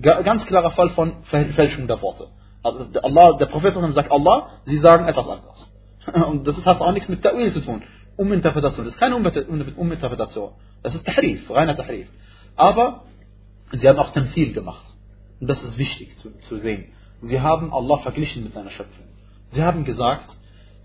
[0.00, 2.28] Ga- Ganz klarer Fall von Fälschung der Worte.
[2.62, 5.72] Also Allah, der Prophet sagt Allah, sie sagen etwas anderes.
[6.28, 7.82] Und das hat auch nichts mit Ta'wil zu tun.
[8.16, 8.84] Uminterpretation.
[8.84, 9.46] Das ist keine Uminter-
[9.76, 10.52] Uminterpretation.
[10.82, 12.08] Das ist Tahrif, reiner Tahrif.
[12.56, 13.04] Aber
[13.72, 14.84] sie haben auch Tamthil gemacht.
[15.40, 16.92] Und das ist wichtig zu, zu sehen.
[17.22, 19.04] Sie haben Allah verglichen mit seiner Schöpfung.
[19.50, 20.36] Sie haben gesagt,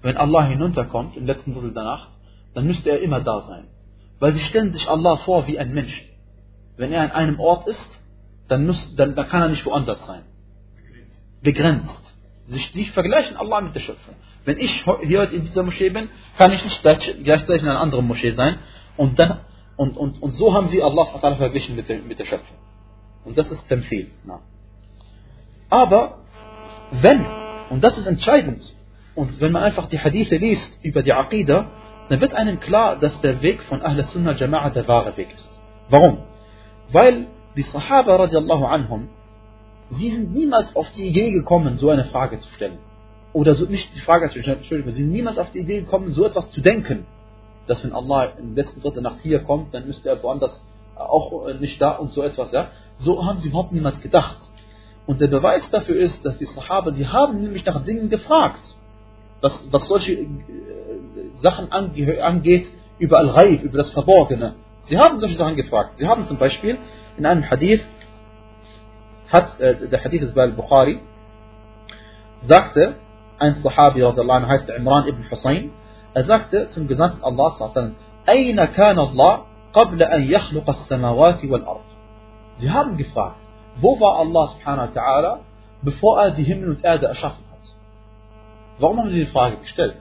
[0.01, 2.09] wenn Allah hinunterkommt im letzten Drittel der Nacht,
[2.53, 3.67] dann müsste er immer da sein.
[4.19, 6.09] Weil sie stellen sich Allah vor wie ein Mensch.
[6.77, 7.99] Wenn er an einem Ort ist,
[8.47, 10.23] dann, muss, dann, dann kann er nicht woanders sein.
[11.41, 12.01] Begrenzt.
[12.47, 14.15] Sie, sie vergleichen Allah mit der Schöpfung.
[14.45, 17.79] Wenn ich hier heute in dieser Moschee bin, kann ich nicht gleich- gleichzeitig in einer
[17.81, 18.59] anderen Moschee sein.
[18.97, 19.39] Und, dann,
[19.77, 22.57] und, und, und so haben sie Allah verglichen mit der, mit der Schöpfung.
[23.25, 24.11] Und das ist Temfil.
[25.69, 26.19] Aber
[26.91, 27.25] wenn,
[27.69, 28.61] und das ist entscheidend,
[29.15, 31.67] und wenn man einfach die Hadithe liest über die Aqidah,
[32.09, 35.49] dann wird einem klar, dass der Weg von Ahl Sunnah Jama'a der wahre Weg ist.
[35.89, 36.19] Warum?
[36.91, 39.09] Weil die Sahaba radiallahu anhum,
[39.89, 42.77] sie sind niemals auf die Idee gekommen, so eine Frage zu stellen.
[43.33, 46.11] Oder so, nicht die Frage zu stellen, Entschuldigung, sie sind niemals auf die Idee gekommen,
[46.11, 47.05] so etwas zu denken.
[47.67, 50.61] Dass wenn Allah in der letzten Dritte Nacht hier kommt, dann müsste er woanders
[50.95, 52.69] auch nicht da und so etwas, ja.
[52.98, 54.38] So haben sie überhaupt niemals gedacht.
[55.06, 58.60] Und der Beweis dafür ist, dass die Sahaba, die haben nämlich nach Dingen gefragt,
[59.40, 60.28] was, was solche äh,
[61.42, 62.66] Sachen ange angeht,
[62.98, 64.54] über Al-Ghaib, über das Verborgene.
[64.86, 65.94] Sie haben solche Sachen gefragt.
[65.98, 66.78] Sie haben zum Beispiel
[67.16, 67.82] in einem Hadith,
[69.30, 71.00] hat, äh, der Hadith ist bei Al-Bukhari,
[72.42, 72.96] sagte
[73.38, 75.70] ein Sahabi, radiallahu anhu, heißt Imran ibn Hussein,
[76.12, 77.94] er sagte zum Gesandten Allah, sallallahu alaihi wasallam,
[78.28, 81.84] أين كان الله قبل أن يخلق السماوات والأرض
[82.59, 83.37] Sie haben gefragt,
[83.77, 85.39] wo war Allah subhanahu wa ta'ala,
[85.81, 87.75] bevor er die Himmel und Erde erschaffen hat?
[88.79, 89.95] Warum haben sie die Frage gestellt?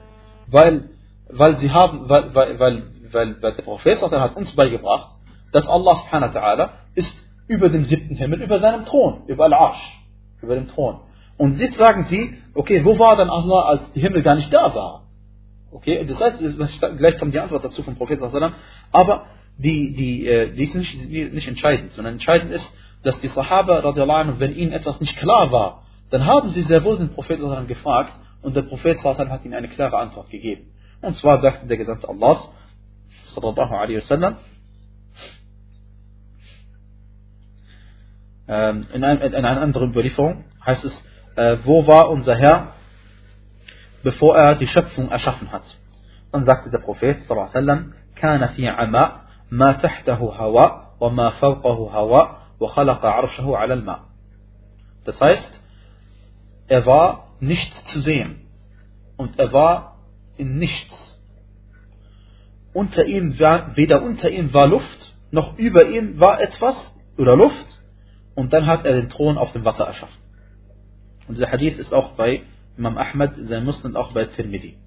[0.47, 0.89] Weil,
[1.29, 5.09] weil sie haben, weil, weil, weil, weil, der Prophet hat uns beigebracht,
[5.51, 7.15] dass Allah subhanahu wa ta'ala ist
[7.47, 10.01] über dem siebten Himmel, über seinem Thron, über Al-Arsh,
[10.41, 11.01] über dem Thron.
[11.37, 14.73] Und jetzt sagen sie, okay, wo war dann Allah, als die Himmel gar nicht da
[14.73, 15.03] war?
[15.71, 16.41] Okay, das heißt,
[16.97, 18.21] gleich kommt die Antwort dazu vom Prophet
[18.91, 19.25] aber
[19.57, 22.71] die, die, äh, die ist nicht, nicht entscheidend, sondern entscheidend ist,
[23.03, 26.97] dass die Sahaba, anhu, wenn ihnen etwas nicht klar war, dann haben sie sehr wohl
[26.97, 30.71] den Propheten gefragt und der Prophet hat ihnen eine klare Antwort gegeben.
[31.01, 32.49] Und zwar sagte der Gesandte Allahs,
[33.25, 34.37] sallallahu alaihi wasallam,
[38.47, 42.73] ähm, in, einem, in einer anderen Überlieferung heißt es, äh, wo war unser Herr,
[44.03, 45.63] bevor er die Schöpfung erschaffen hat?
[46.31, 48.67] Dann sagte der Prophet, sallallahu alaihi wasallam, kana fi
[49.54, 54.00] ما تحته هواء وما فوقه هواء وخلق عرشه على الماء.
[55.04, 55.60] Das heißt,
[56.68, 58.46] er war nicht zu sehen
[59.16, 59.98] und er war
[60.36, 61.18] in nichts.
[62.72, 67.80] Unter ihm war, weder unter ihm war Luft, noch über ihm war etwas oder Luft
[68.34, 70.20] und dann hat er den Thron auf dem Wasser erschaffen.
[71.26, 72.42] Und dieser Hadith ist auch bei
[72.76, 74.78] Imam Ahmad, sein Muslim auch bei Tirmidhi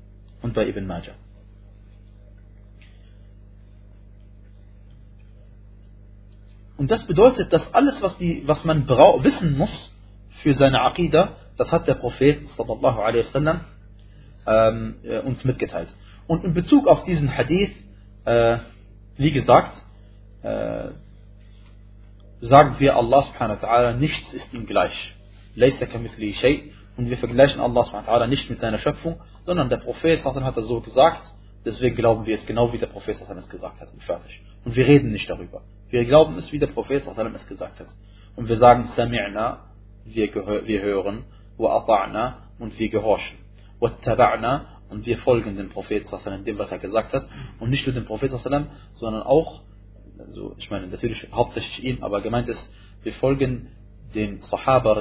[0.42, 1.14] und bei Ibn Majah.
[6.79, 9.93] Und das bedeutet, dass alles, was, die, was man brau wissen muss
[10.43, 13.61] für seine Aqidah, das hat der Prophet sallallahu alaihi wasallam
[14.47, 15.93] ähm, äh, uns mitgeteilt.
[16.29, 17.73] Und in Bezug auf diesen Hadith,
[18.25, 18.59] äh,
[19.17, 19.83] wie gesagt,
[20.43, 20.91] äh,
[22.43, 25.17] sagen wir Allah subhanahu wa ta'ala, nichts ist ihm gleich.
[25.57, 30.57] Und wir vergleichen Allah subhanahu wa ta'ala nicht mit seiner Schöpfung, sondern der Prophet hat
[30.57, 31.23] das so gesagt,
[31.65, 34.43] deswegen glauben wir es genau wie der Prophet es gesagt hat und fertig.
[34.65, 35.63] Und wir reden nicht darüber.
[35.91, 37.89] Wir glauben es, wie der Prophet es gesagt hat.
[38.37, 39.59] Und wir sagen Sami'na,
[40.05, 40.35] wir,
[40.67, 41.25] wir hören,
[41.57, 43.39] wa und wir gehorchen.
[43.81, 43.91] Wa
[44.91, 46.07] und wir folgen dem Prophet
[46.45, 47.27] dem was er gesagt hat.
[47.61, 48.31] Und nicht nur dem Prophet
[48.95, 49.63] sondern auch,
[50.19, 52.71] also ich meine natürlich hauptsächlich ihm, aber gemeint ist,
[53.03, 53.69] wir folgen
[54.15, 54.95] den Sahaba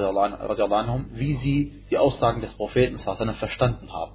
[1.13, 4.13] wie sie die Aussagen des Propheten verstanden haben.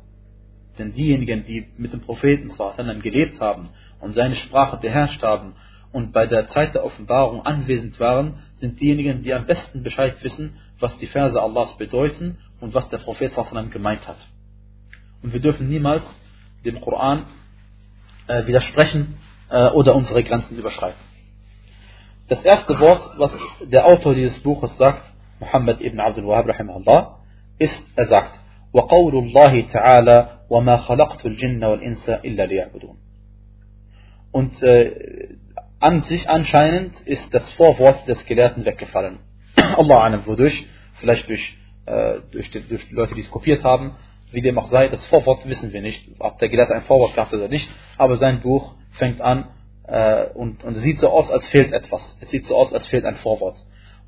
[0.78, 3.70] Denn diejenigen, die mit dem Propheten sallam, gelebt haben
[4.00, 5.54] und seine Sprache beherrscht haben
[5.92, 10.56] und bei der Zeit der Offenbarung anwesend waren, sind diejenigen, die am besten Bescheid wissen,
[10.80, 14.28] was die Verse Allahs bedeuten und was der Prophet sallam, gemeint hat.
[15.24, 16.04] Und wir dürfen niemals
[16.64, 17.26] dem Koran
[18.28, 19.18] äh, widersprechen
[19.50, 21.00] äh, oder unsere Grenzen überschreiten.
[22.28, 23.32] Das erste Wort, was
[23.62, 25.02] der Autor dieses Buches sagt,
[25.40, 27.20] Muhammad ibn Abdul Wahab rahimahullah,
[27.58, 28.40] ist, er sagt,
[28.74, 32.98] وقول الله تعالى وما خلقت الجن والإنس إلا ليعبدون.
[34.32, 35.36] Und äh,
[35.80, 39.20] an sich anscheinend ist das Vorwort des Gelehrten weggefallen.
[39.56, 40.66] Allah anem, wodurch?
[41.00, 43.96] Vielleicht durch, äh, durch, die, durch die Leute, die es kopiert haben,
[44.32, 47.34] wie dem auch sei, das Vorwort wissen wir nicht, ob der Gelehrte ein Vorwort gehabt
[47.34, 49.48] oder nicht, aber sein Buch fängt an
[49.88, 52.18] äh, und, und es sieht so aus, als fehlt etwas.
[52.22, 53.58] Es sieht so aus, als fehlt ein Vorwort.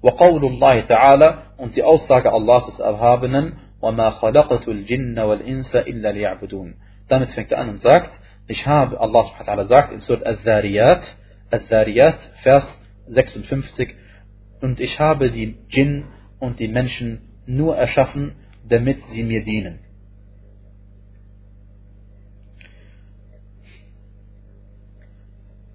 [0.01, 6.75] وقول الله تعالى und die Aussage Allahs des Erhabenen وما خلقت الجن والإنس إلا ليعبدون
[7.07, 8.11] damit fängt er an und sagt
[8.47, 11.01] ich habe, Allah subhanahu wa ta'ala sagt in Surat Al-Dhariyat
[11.51, 13.95] Al-Dhariyat Vers 56
[14.61, 16.05] und ich habe die Jinn
[16.39, 18.33] und die Menschen nur erschaffen,
[18.67, 19.79] damit sie mir dienen.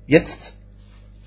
[0.07, 0.55] Jetzt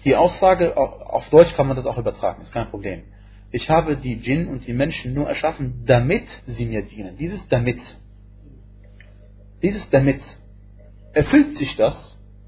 [0.05, 3.03] die Aussage, auf Deutsch kann man das auch übertragen, ist kein Problem.
[3.52, 7.16] Ich habe die Djinn und die Menschen nur erschaffen, damit sie mir dienen.
[7.18, 7.78] Dieses damit.
[9.62, 10.20] Dieses damit.
[11.12, 11.94] Erfüllt sich das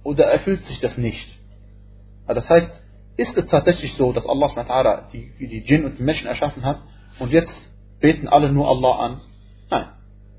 [0.02, 1.28] oder erfüllt sich das nicht?
[2.26, 2.72] Das heißt,
[3.16, 6.80] ist es tatsächlich so, dass Allah die, die Djinn und die Menschen erschaffen hat
[7.18, 7.54] und jetzt
[8.00, 9.20] beten alle nur Allah an?
[9.70, 9.88] Nein,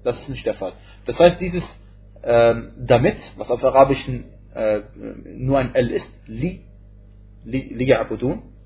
[0.03, 0.73] das ist nicht der Fall.
[1.05, 1.63] Das heißt, dieses
[2.23, 4.81] ähm, damit, was auf Arabischen äh,
[5.35, 6.65] nur ein L ist, li,
[7.43, 7.85] li, li,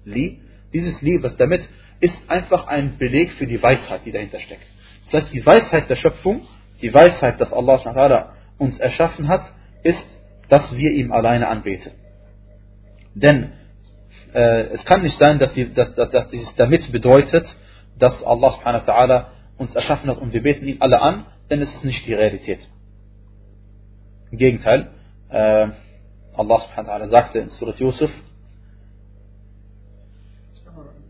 [0.05, 0.41] li,
[0.73, 1.67] dieses li, was damit,
[1.99, 4.65] ist einfach ein Beleg für die Weisheit, die dahinter steckt.
[5.05, 6.47] Das heißt, die Weisheit der Schöpfung,
[6.81, 9.41] die Weisheit, dass Allah uns erschaffen hat,
[9.83, 10.05] ist,
[10.47, 11.91] dass wir ihm alleine anbeten.
[13.15, 13.51] Denn
[14.33, 17.45] äh, es kann nicht sein, dass, die, dass, dass, dass dieses damit bedeutet,
[17.97, 19.27] dass Allah
[19.57, 22.59] uns erschaffen hat und wir beten ihn alle an, denn es ist nicht die Realität.
[24.31, 24.91] Im Gegenteil,
[25.29, 25.67] äh,
[26.35, 28.11] Allah subhanahu wa ta'ala sagte in Surat Yusuf,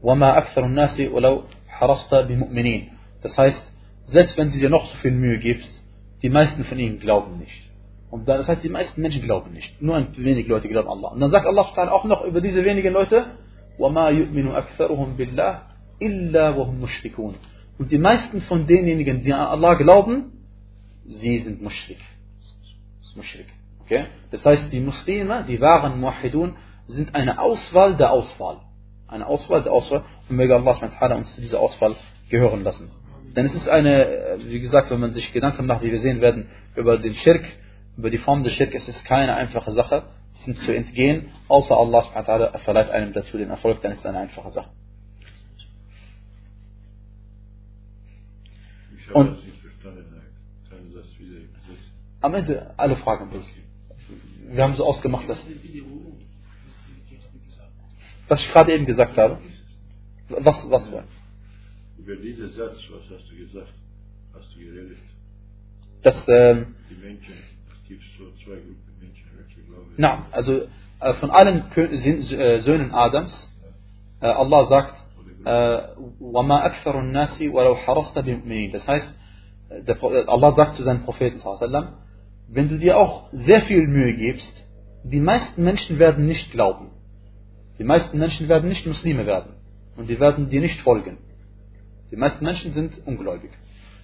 [0.03, 2.83] وَمَا أَكْثَرُ النَّاسِ وَلَوْ حَرَصْتَ بِمُؤْمِنِينَ
[3.23, 3.73] Das heißt,
[4.05, 5.83] selbst wenn sie dir noch so viel Mühe gibst,
[6.23, 7.63] die meisten von ihnen glauben nicht.
[8.11, 9.83] Und das heißt, die meisten Menschen glauben nicht.
[9.83, 11.09] Nur ein wenig Leute glauben Allah.
[11.09, 13.27] Und dann sagt Allah auch noch über diese wenigen Leute,
[13.79, 15.53] وَمَا يُؤْمِنُ أَكْثَرُهُمْ بِاللَّهِ
[16.01, 17.35] إِلَّا وَهُمْ مُشْرِكُونَ
[17.79, 20.33] Und die meisten von denjenigen, die an Allah glauben,
[21.07, 21.99] sie sind Mushrik.
[23.17, 23.47] Mushrik.
[23.83, 24.07] Okay?
[24.31, 26.57] Das heißt, die Muslime, die wahren Muahidun,
[26.87, 28.59] sind eine Auswahl der Auswahl.
[29.10, 30.04] Eine Auswahl der Auswahl.
[30.30, 30.74] Und möge Allah
[31.16, 31.96] uns zu dieser Auswahl
[32.30, 32.92] gehören lassen.
[33.36, 36.48] Denn es ist eine, wie gesagt, wenn man sich Gedanken macht, wie wir sehen werden,
[36.76, 37.46] über den Schirk,
[37.98, 40.04] über die Form des Schirk, es ist keine einfache Sache,
[40.40, 42.02] diesem zu entgehen, außer Allah
[42.64, 44.70] verleiht einem dazu den Erfolg, dann ist es eine einfache Sache.
[49.14, 49.38] Und
[52.22, 53.30] am Ende alle Fragen
[54.52, 55.46] wir haben so ausgemacht, dass.
[58.29, 59.39] Was ich gerade eben gesagt habe.
[60.29, 61.05] Was, was war?
[61.99, 63.73] Über diesen Satz, was hast du gesagt?
[64.35, 64.99] Hast du geredet?
[66.03, 69.95] Dass, ähm, Die Menschen, es gibt so zwei Gruppen Menschen, welche glauben.
[69.97, 70.67] Na, also
[71.01, 73.53] äh, von allen äh, Söhnen Adams,
[74.21, 75.05] äh, Allah sagt,
[75.45, 79.09] وَمَا أَكْثَرُ النَّاسِ وَلَوْ حَرَصْتَ بِمُؤْمِنِينَ Das heißt,
[80.27, 81.99] Allah sagt zu seinem Propheten, sallam,
[82.49, 84.65] wenn du dir auch sehr viel Mühe gibst,
[85.03, 86.91] die meisten Menschen werden nicht glauben.
[87.80, 89.54] Die meisten Menschen werden nicht Muslime werden.
[89.96, 91.18] Und die werden dir nicht folgen.
[92.12, 93.52] Die meisten Menschen sind ungläubig.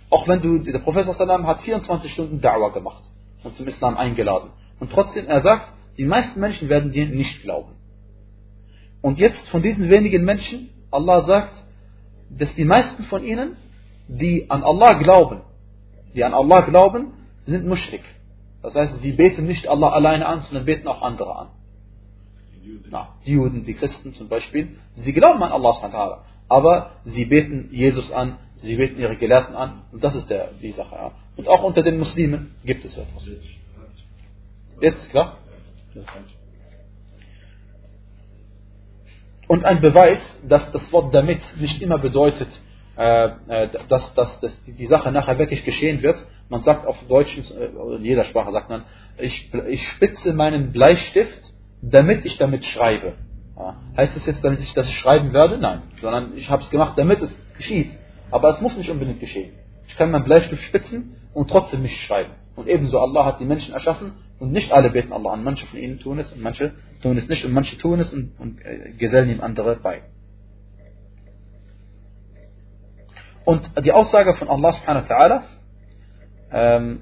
[0.10, 3.04] Auch wenn du, der Professor Salam hat 24 Stunden Da'wah gemacht
[3.44, 4.52] und zum Islam eingeladen.
[4.80, 7.76] Und trotzdem, er sagt, die meisten Menschen werden dir nicht glauben.
[9.02, 11.54] Und jetzt von diesen wenigen Menschen, Allah sagt,
[12.30, 13.56] dass die meisten von ihnen,
[14.08, 15.42] die an Allah glauben,
[16.16, 17.14] die an Allah glauben,
[17.46, 18.04] sind Mushrik.
[18.62, 21.48] Das heißt, sie beten nicht Allah alleine an, sondern beten auch andere an.
[22.89, 28.11] Na, die Juden, die Christen zum Beispiel, sie glauben an Allah, aber sie beten Jesus
[28.11, 30.95] an, sie beten ihre Gelehrten an, und das ist der, die Sache.
[30.95, 31.11] Ja.
[31.36, 33.28] Und auch unter den Muslimen gibt es etwas.
[34.80, 35.38] Jetzt ist klar?
[39.47, 42.49] Und ein Beweis, dass das Wort damit nicht immer bedeutet,
[42.97, 46.24] äh, äh, dass, dass, dass die Sache nachher wirklich geschehen wird.
[46.49, 48.86] Man sagt auf Deutsch, äh, in jeder Sprache sagt man,
[49.18, 51.41] ich, ich spitze meinen Bleistift,
[51.90, 53.14] damit ich damit schreibe.
[53.58, 53.78] Ja.
[53.96, 55.58] Heißt das jetzt, damit ich das schreiben werde?
[55.58, 55.84] Nein.
[56.02, 57.92] Sondern ich habe es gemacht, damit es geschieht.
[58.32, 59.54] Aber es muss nicht unbedingt geschehen.
[59.88, 62.32] Ich kann meinen Bleistift spitzen und trotzdem nicht schreiben.
[62.56, 65.44] Und ebenso Allah hat die Menschen erschaffen und nicht alle beten Allah an.
[65.44, 68.34] Manche von ihnen tun es und manche tun es nicht und manche tun es und,
[68.40, 70.02] und äh, gesellen ihm andere bei.
[73.46, 75.42] Und die Aussage von Allah subhanahu wa ta'ala,
[76.52, 77.02] ähm,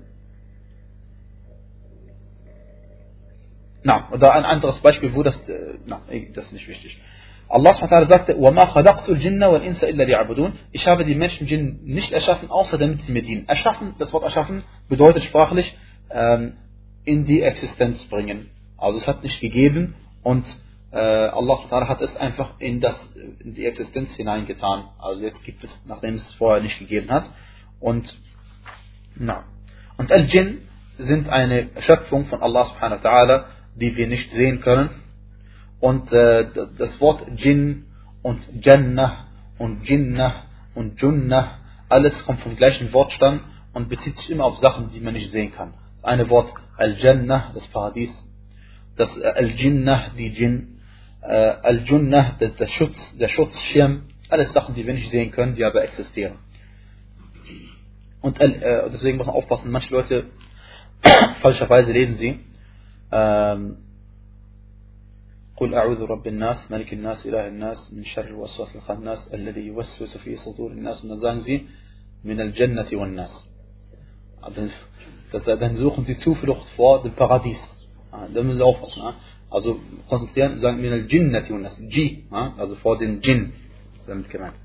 [3.83, 6.01] na, oder ein anderes Beispiel, wo das, äh, na,
[6.35, 6.99] das ist nicht wichtig.
[7.49, 11.47] Allah subhanahu wa ta'ala sagte, وَمَا خَلَقْتُ الْجِنَّ وَالْإِنسَ إِلَّا لِيَعْبُدُونَ Ich habe die Menschen
[11.47, 13.49] Jinn nicht erschaffen, außer damit sie mir dienen.
[13.49, 15.75] Erschaffen, das Wort erschaffen bedeutet sprachlich
[16.11, 16.59] ähm,
[17.05, 18.51] in die Existenz bringen.
[18.77, 20.45] Also es hat nicht gegeben und
[20.93, 22.97] äh, Allah subhanahu wa ta'ala hat es einfach in, das,
[23.43, 24.85] in die Existenz hineingetan.
[24.99, 27.31] Also jetzt gibt es, nachdem es vorher nicht gegeben hat.
[27.81, 28.15] Und,
[29.17, 29.45] na.
[29.97, 33.45] Und Al-Jinn sind eine Schöpfung von Allah subhanahu wa ta'ala,
[33.76, 34.90] die wir nicht sehen können.
[35.80, 36.48] Und äh,
[36.78, 37.86] das Wort Jinn
[38.22, 40.44] und Jannah und Jinnah
[40.74, 41.60] und Junnah,
[41.90, 43.42] alles kommt vom gleichen Wortstamm
[43.74, 45.74] und bezieht sich immer auf Sachen, die man nicht sehen kann.
[45.98, 48.12] Das eine Wort Al-Jannah, das Paradies,
[48.96, 50.80] das äh, Al-Jinnah, die Jinn,
[51.22, 55.84] äh, Al-Junnah, der, Schutz, der Schutzschirm, alles Sachen, die wir nicht sehen können, die aber
[55.84, 56.36] existieren.
[58.22, 60.26] Und äh, deswegen muss man aufpassen, manche Leute
[61.42, 62.40] falscherweise lesen sie,
[65.58, 70.38] قل أعوذ برب الناس ملك الناس إله الناس من شر الوسواس الخناس الذي يوسوس في
[70.38, 71.62] صدور الناس dann sagen
[72.24, 73.48] من الجنة والناس
[75.32, 77.60] dann suchen sie Zuflucht vor dem Paradies
[78.12, 79.04] da müssen sie aufpassen
[79.50, 82.24] also konzentrieren sagen من الجنة والناس G
[82.58, 83.54] also vor den Jinn
[84.08, 84.56] damit gemeint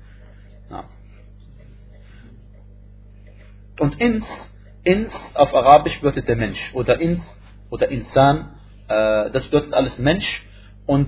[3.79, 4.25] und ins
[4.83, 7.21] ins auf Arabisch bedeutet der Mensch oder ins
[7.69, 8.59] oder Insan
[8.89, 10.45] äh, das bedeutet alles Mensch
[10.85, 11.07] und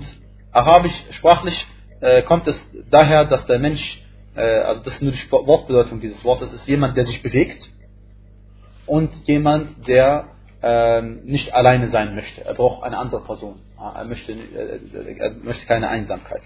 [0.51, 1.67] arabisch sprachlich
[1.99, 2.59] äh, kommt es
[2.89, 4.01] daher, dass der Mensch,
[4.35, 7.69] äh, also das ist nur die Wortbedeutung dieses Wortes, ist jemand, der sich bewegt
[8.85, 10.27] und jemand, der
[10.61, 12.45] äh, nicht alleine sein möchte.
[12.45, 13.59] Er braucht eine andere Person.
[13.79, 16.41] Er möchte, äh, er möchte keine Einsamkeit.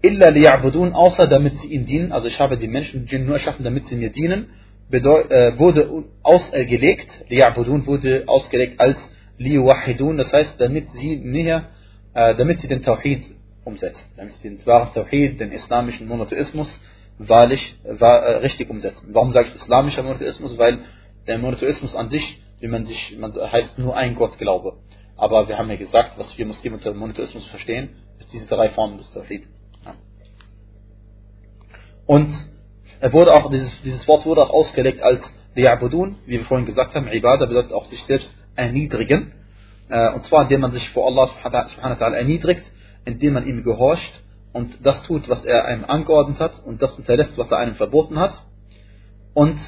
[0.00, 2.12] Illa liya'budun, außer damit sie ihm dienen.
[2.12, 4.50] Also ich habe die Menschen die nur erschaffen, damit sie mir dienen.
[4.90, 8.98] Äh, wurde ausgelegt, liya'budun wurde ausgelegt als
[9.36, 11.68] liyuwahidun, das heißt, damit sie mir
[12.14, 13.24] äh, damit sie den Tawhid
[13.64, 16.80] umsetzen, damit sie den wahren Tawhid, den islamischen Monotheismus
[17.18, 19.10] wahrlich wahr, äh, richtig umsetzen.
[19.12, 20.56] Warum sage ich islamischer Monotheismus?
[20.56, 20.78] Weil
[21.26, 24.78] der Monotheismus an sich, wie man sich, man heißt nur ein Gott Glaube.
[25.16, 28.98] Aber wir haben ja gesagt, was wir Muslime unter Monotheismus verstehen, ist diese drei Formen
[28.98, 29.46] des Tawhid.
[29.84, 29.94] Ja.
[32.06, 32.32] Und
[33.00, 35.22] er wurde auch, dieses, dieses Wort wurde auch ausgelegt als
[35.56, 39.32] Liya'budun, wie wir vorhin gesagt haben, Ibadah bedeutet auch sich selbst erniedrigen.
[39.88, 42.64] Äh, und zwar, indem man sich vor Allah subhanahu wa erniedrigt,
[43.04, 44.22] indem man ihm gehorcht
[44.52, 48.18] und das tut, was er einem angeordnet hat und das unterlässt, was er einem verboten
[48.18, 48.42] hat.
[49.34, 49.58] Und,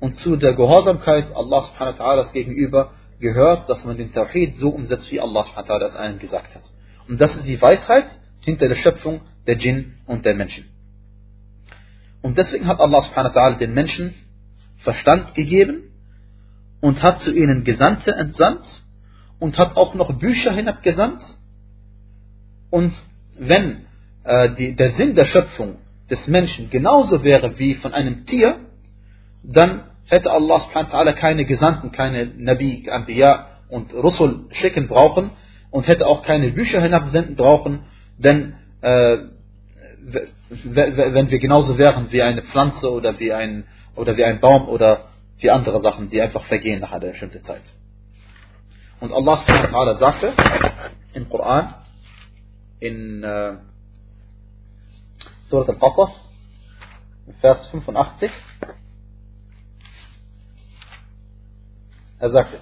[0.00, 2.90] und zu der Gehorsamkeit Allah subhanahu wa ta'ala gegenüber
[3.20, 6.62] gehört, dass man den Tawhid so umsetzt, wie Allah subhanahu wa es einem gesagt hat.
[7.08, 8.06] Und das ist die Weisheit
[8.44, 10.68] hinter der Schöpfung der Djinn und der Menschen.
[12.22, 14.14] Und deswegen hat Allah subhanahu wa den Menschen
[14.78, 15.82] Verstand gegeben
[16.80, 18.64] und hat zu ihnen Gesandte entsandt
[19.38, 21.22] und hat auch noch Bücher hinabgesandt.
[22.70, 22.94] Und
[23.38, 23.86] wenn
[24.24, 25.78] äh, die, der Sinn der Schöpfung
[26.10, 28.56] des Menschen genauso wäre wie von einem Tier,
[29.42, 35.30] dann hätte Allah subhanahu wa keine Gesandten, keine Nabi, Anbiya und Rusul schicken brauchen
[35.70, 37.80] und hätte auch keine Bücher hinabsenden brauchen,
[38.18, 39.18] denn äh,
[40.51, 43.65] wenn wir genauso wären wie eine Pflanze oder wie ein,
[43.95, 45.07] oder wie ein Baum oder
[45.39, 47.61] wie andere Sachen, die einfach vergehen nach einer bestimmten Zeit.
[48.99, 50.33] Und Allah subhanahu wa ta'ala sagte
[51.13, 51.75] im Koran,
[52.79, 53.57] in äh,
[55.49, 56.11] Surat al-Qasas,
[57.41, 58.31] Vers 85,
[62.19, 62.59] er sagte,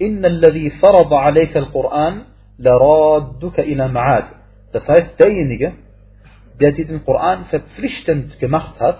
[0.00, 2.24] إن الذي فرض عليك القرآن
[2.58, 4.24] لرادك إلى معاد.
[4.72, 5.74] Das heißt, derjenige,
[6.59, 8.99] der dir den Koran verpflichtend gemacht hat,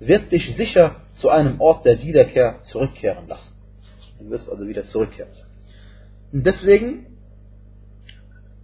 [0.00, 3.52] wird dich sicher zu einem Ort der Wiederkehr zurückkehren lassen.
[4.18, 5.30] Du wirst also wieder zurückkehren.
[6.32, 7.06] Und deswegen,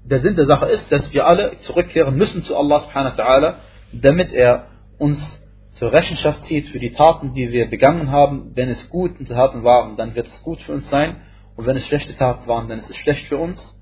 [0.04, 3.54] der Sinn der Sache ist, dass wir alle zurückkehren müssen zu Allah subhanahu wa ta'ala,
[3.92, 4.66] damit er
[4.98, 8.52] uns zur Rechenschaft zieht für die Taten, die wir begangen haben.
[8.54, 11.16] Wenn es gute Taten waren, dann wird es gut für uns sein.
[11.56, 13.78] Und wenn es schlechte Taten waren, dann ist es schlecht für uns.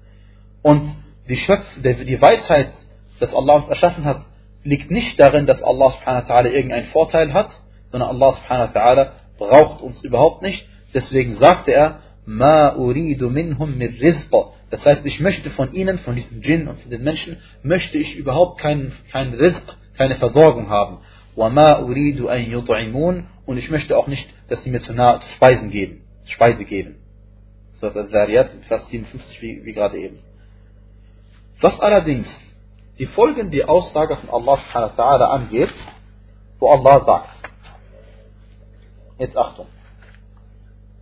[0.62, 0.94] Und
[1.28, 2.70] die, Schöpf, die Weisheit,
[3.18, 4.24] dass Allah uns erschaffen hat,
[4.64, 7.50] liegt nicht darin, dass Allah subhanahu wa ta'ala irgendeinen Vorteil hat,
[7.90, 10.66] sondern Allah subhanahu wa ta'ala braucht uns überhaupt nicht.
[10.94, 14.52] Deswegen sagte er, Ma uridu minhum mir rizqa.
[14.70, 18.14] Das heißt, ich möchte von ihnen, von diesen Djinn und von den Menschen, möchte ich
[18.14, 19.64] überhaupt keinen kein Rizq,
[19.96, 20.98] keine Versorgung haben.
[21.34, 23.24] Wa ma uridu an yut'imun.
[23.46, 26.96] Und ich möchte auch nicht, dass sie mir zu nahe zu Speisen geben, Speise geben.
[27.72, 30.18] Surat al-Zariyat, Vers 57, wie, wie gerade eben.
[31.60, 32.28] Was allerdings
[33.00, 35.72] die folgende Aussage von Allah subhanahu wa ta'ala angeht,
[36.58, 37.30] wo Allah sagt,
[39.18, 39.66] jetzt Achtung,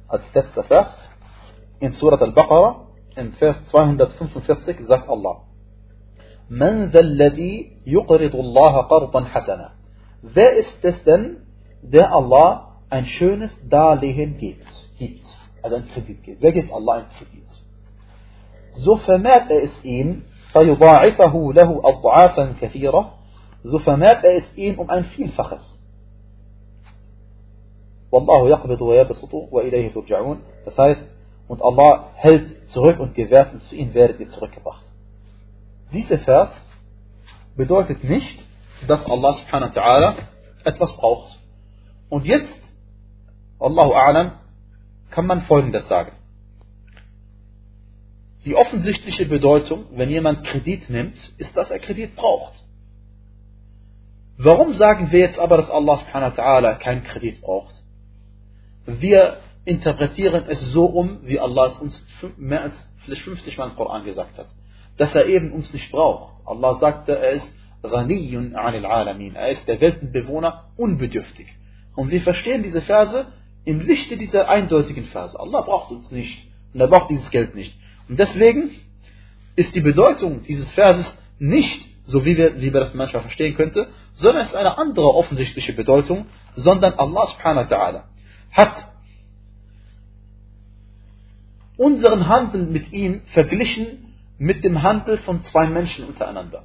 [0.06, 0.96] als letzter Vers,
[1.80, 2.86] in Surat Al-Baqarah,
[3.16, 5.42] im Vers 245 sagt Allah,
[6.50, 9.72] من ذا الذي يقرض الله قرضا حسنا
[10.22, 11.46] Wer ist es denn,
[11.82, 14.66] der Allah ein schönes Darlehen gibt?
[14.98, 15.26] gibt
[15.62, 16.42] also ein Kredit gibt.
[16.42, 17.44] Wer gibt Allah ein Kredit?
[18.76, 23.13] So vermehrt er es ihm, فيضاعفه له أضعافا كثيرة,
[23.63, 25.79] so vermehrt er es ihm um ein Vielfaches.
[28.11, 30.41] والله يقبض ويبسط وإليه ترجعون.
[30.65, 31.01] Das heißt,
[31.47, 34.83] und Allah hält zurück und gewährt und zu ihm werdet ihr zurückgebracht.
[35.91, 36.49] Dieser Vers
[37.55, 38.43] bedeutet nicht,
[38.87, 40.13] dass Allah subhanahu wa ta'ala
[40.63, 41.39] etwas braucht.
[42.09, 42.71] Und jetzt,
[43.59, 44.31] Allahu a'lam,
[45.09, 46.11] kann man folgendes sagen.
[48.44, 52.52] Die offensichtliche Bedeutung, wenn jemand Kredit nimmt, ist, dass er Kredit braucht.
[54.36, 57.74] Warum sagen wir jetzt aber, dass Allah subhanahu wa ta'ala keinen Kredit braucht?
[58.86, 63.76] Wir interpretieren es so um, wie Allah es uns mehr als vielleicht 50 Mal im
[63.76, 64.46] Koran gesagt hat.
[64.96, 66.34] Dass er eben uns nicht braucht.
[66.46, 69.34] Allah sagte, er ist Ghaniyun anil alamin.
[69.34, 71.46] Er ist der Weltenbewohner unbedürftig.
[71.94, 73.26] Und wir verstehen diese Verse
[73.64, 75.38] im Lichte dieser eindeutigen Verse.
[75.38, 76.48] Allah braucht uns nicht.
[76.72, 77.77] Und er braucht dieses Geld nicht.
[78.08, 78.70] Und deswegen
[79.56, 83.88] ist die Bedeutung dieses Verses nicht, so wie wir, wie wir das manchmal verstehen könnte,
[84.14, 88.02] sondern es ist eine andere offensichtliche Bedeutung, sondern Allah subhanahu wa ta'ala
[88.52, 88.88] hat
[91.76, 96.64] unseren Handel mit ihm verglichen mit dem Handel von zwei Menschen untereinander.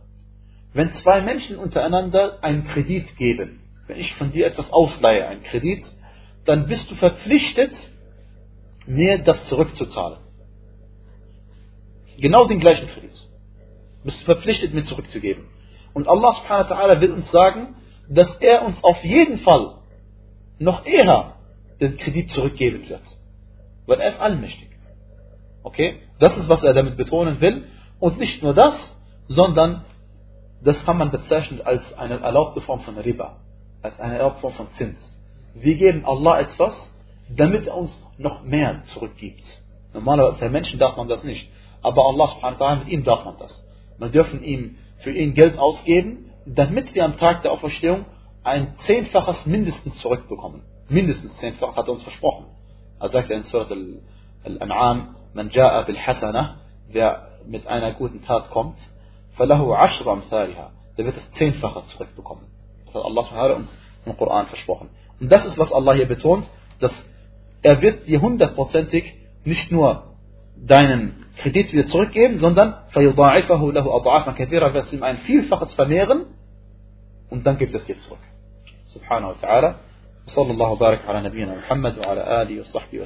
[0.73, 5.83] Wenn zwei Menschen untereinander einen Kredit geben, wenn ich von dir etwas ausleihe, einen Kredit,
[6.45, 7.71] dann bist du verpflichtet,
[8.85, 10.19] mir das zurückzuzahlen.
[12.17, 13.11] Genau den gleichen Kredit.
[14.03, 15.45] Bist verpflichtet, mir zurückzugeben.
[15.93, 17.75] Und Allah subhanahu wa ta'ala will uns sagen,
[18.09, 19.75] dass er uns auf jeden Fall
[20.59, 21.35] noch eher
[21.79, 23.01] den Kredit zurückgeben wird.
[23.85, 24.69] Weil er ist allmächtig.
[25.63, 25.99] Okay?
[26.19, 27.67] Das ist, was er damit betonen will.
[27.99, 28.75] Und nicht nur das,
[29.27, 29.85] sondern
[30.61, 33.37] das kann man bezeichnen als eine erlaubte Form von Riba,
[33.81, 34.97] als eine erlaubte Form von Zins.
[35.53, 36.73] Wir geben Allah etwas,
[37.29, 39.43] damit er uns noch mehr zurückgibt.
[39.93, 41.49] Normalerweise bei Menschen darf man das nicht.
[41.83, 43.63] Aber Allah subhanahu wa ta'ala, mit ihm darf man das.
[43.99, 48.05] Wir dürfen ihm für ihn Geld ausgeben, damit wir am Tag der Auferstehung
[48.43, 50.63] ein Zehnfaches mindestens zurückbekommen.
[50.89, 52.45] Mindestens Zehnfaches hat er uns versprochen.
[52.99, 58.77] Er sagt in Surat Al-An'am, man ja'a bil hasana, wer mit einer guten Tat kommt,
[59.33, 62.45] falahu ashra amthaliha, der wird das Zehnfache zurückbekommen.
[62.85, 64.89] Das hat Allah uns im Koran versprochen.
[65.19, 66.45] Und das ist, was Allah hier betont,
[66.79, 66.93] dass
[67.61, 69.13] er wird dir hundertprozentig
[69.45, 70.15] nicht nur
[70.55, 76.26] deinen Kredit wieder zurückgeben, sondern فَيُضَاعِفَهُ لَهُ أَضْعَافًا كَثِيرًا wird ihm ein Vielfaches vermehren
[77.30, 78.18] und dann gibt es dir zurück.
[78.86, 79.74] Subhanahu wa ta'ala.
[80.28, 82.96] وصلى الله وبارك على نبينا محمد وعلى آله وصحبه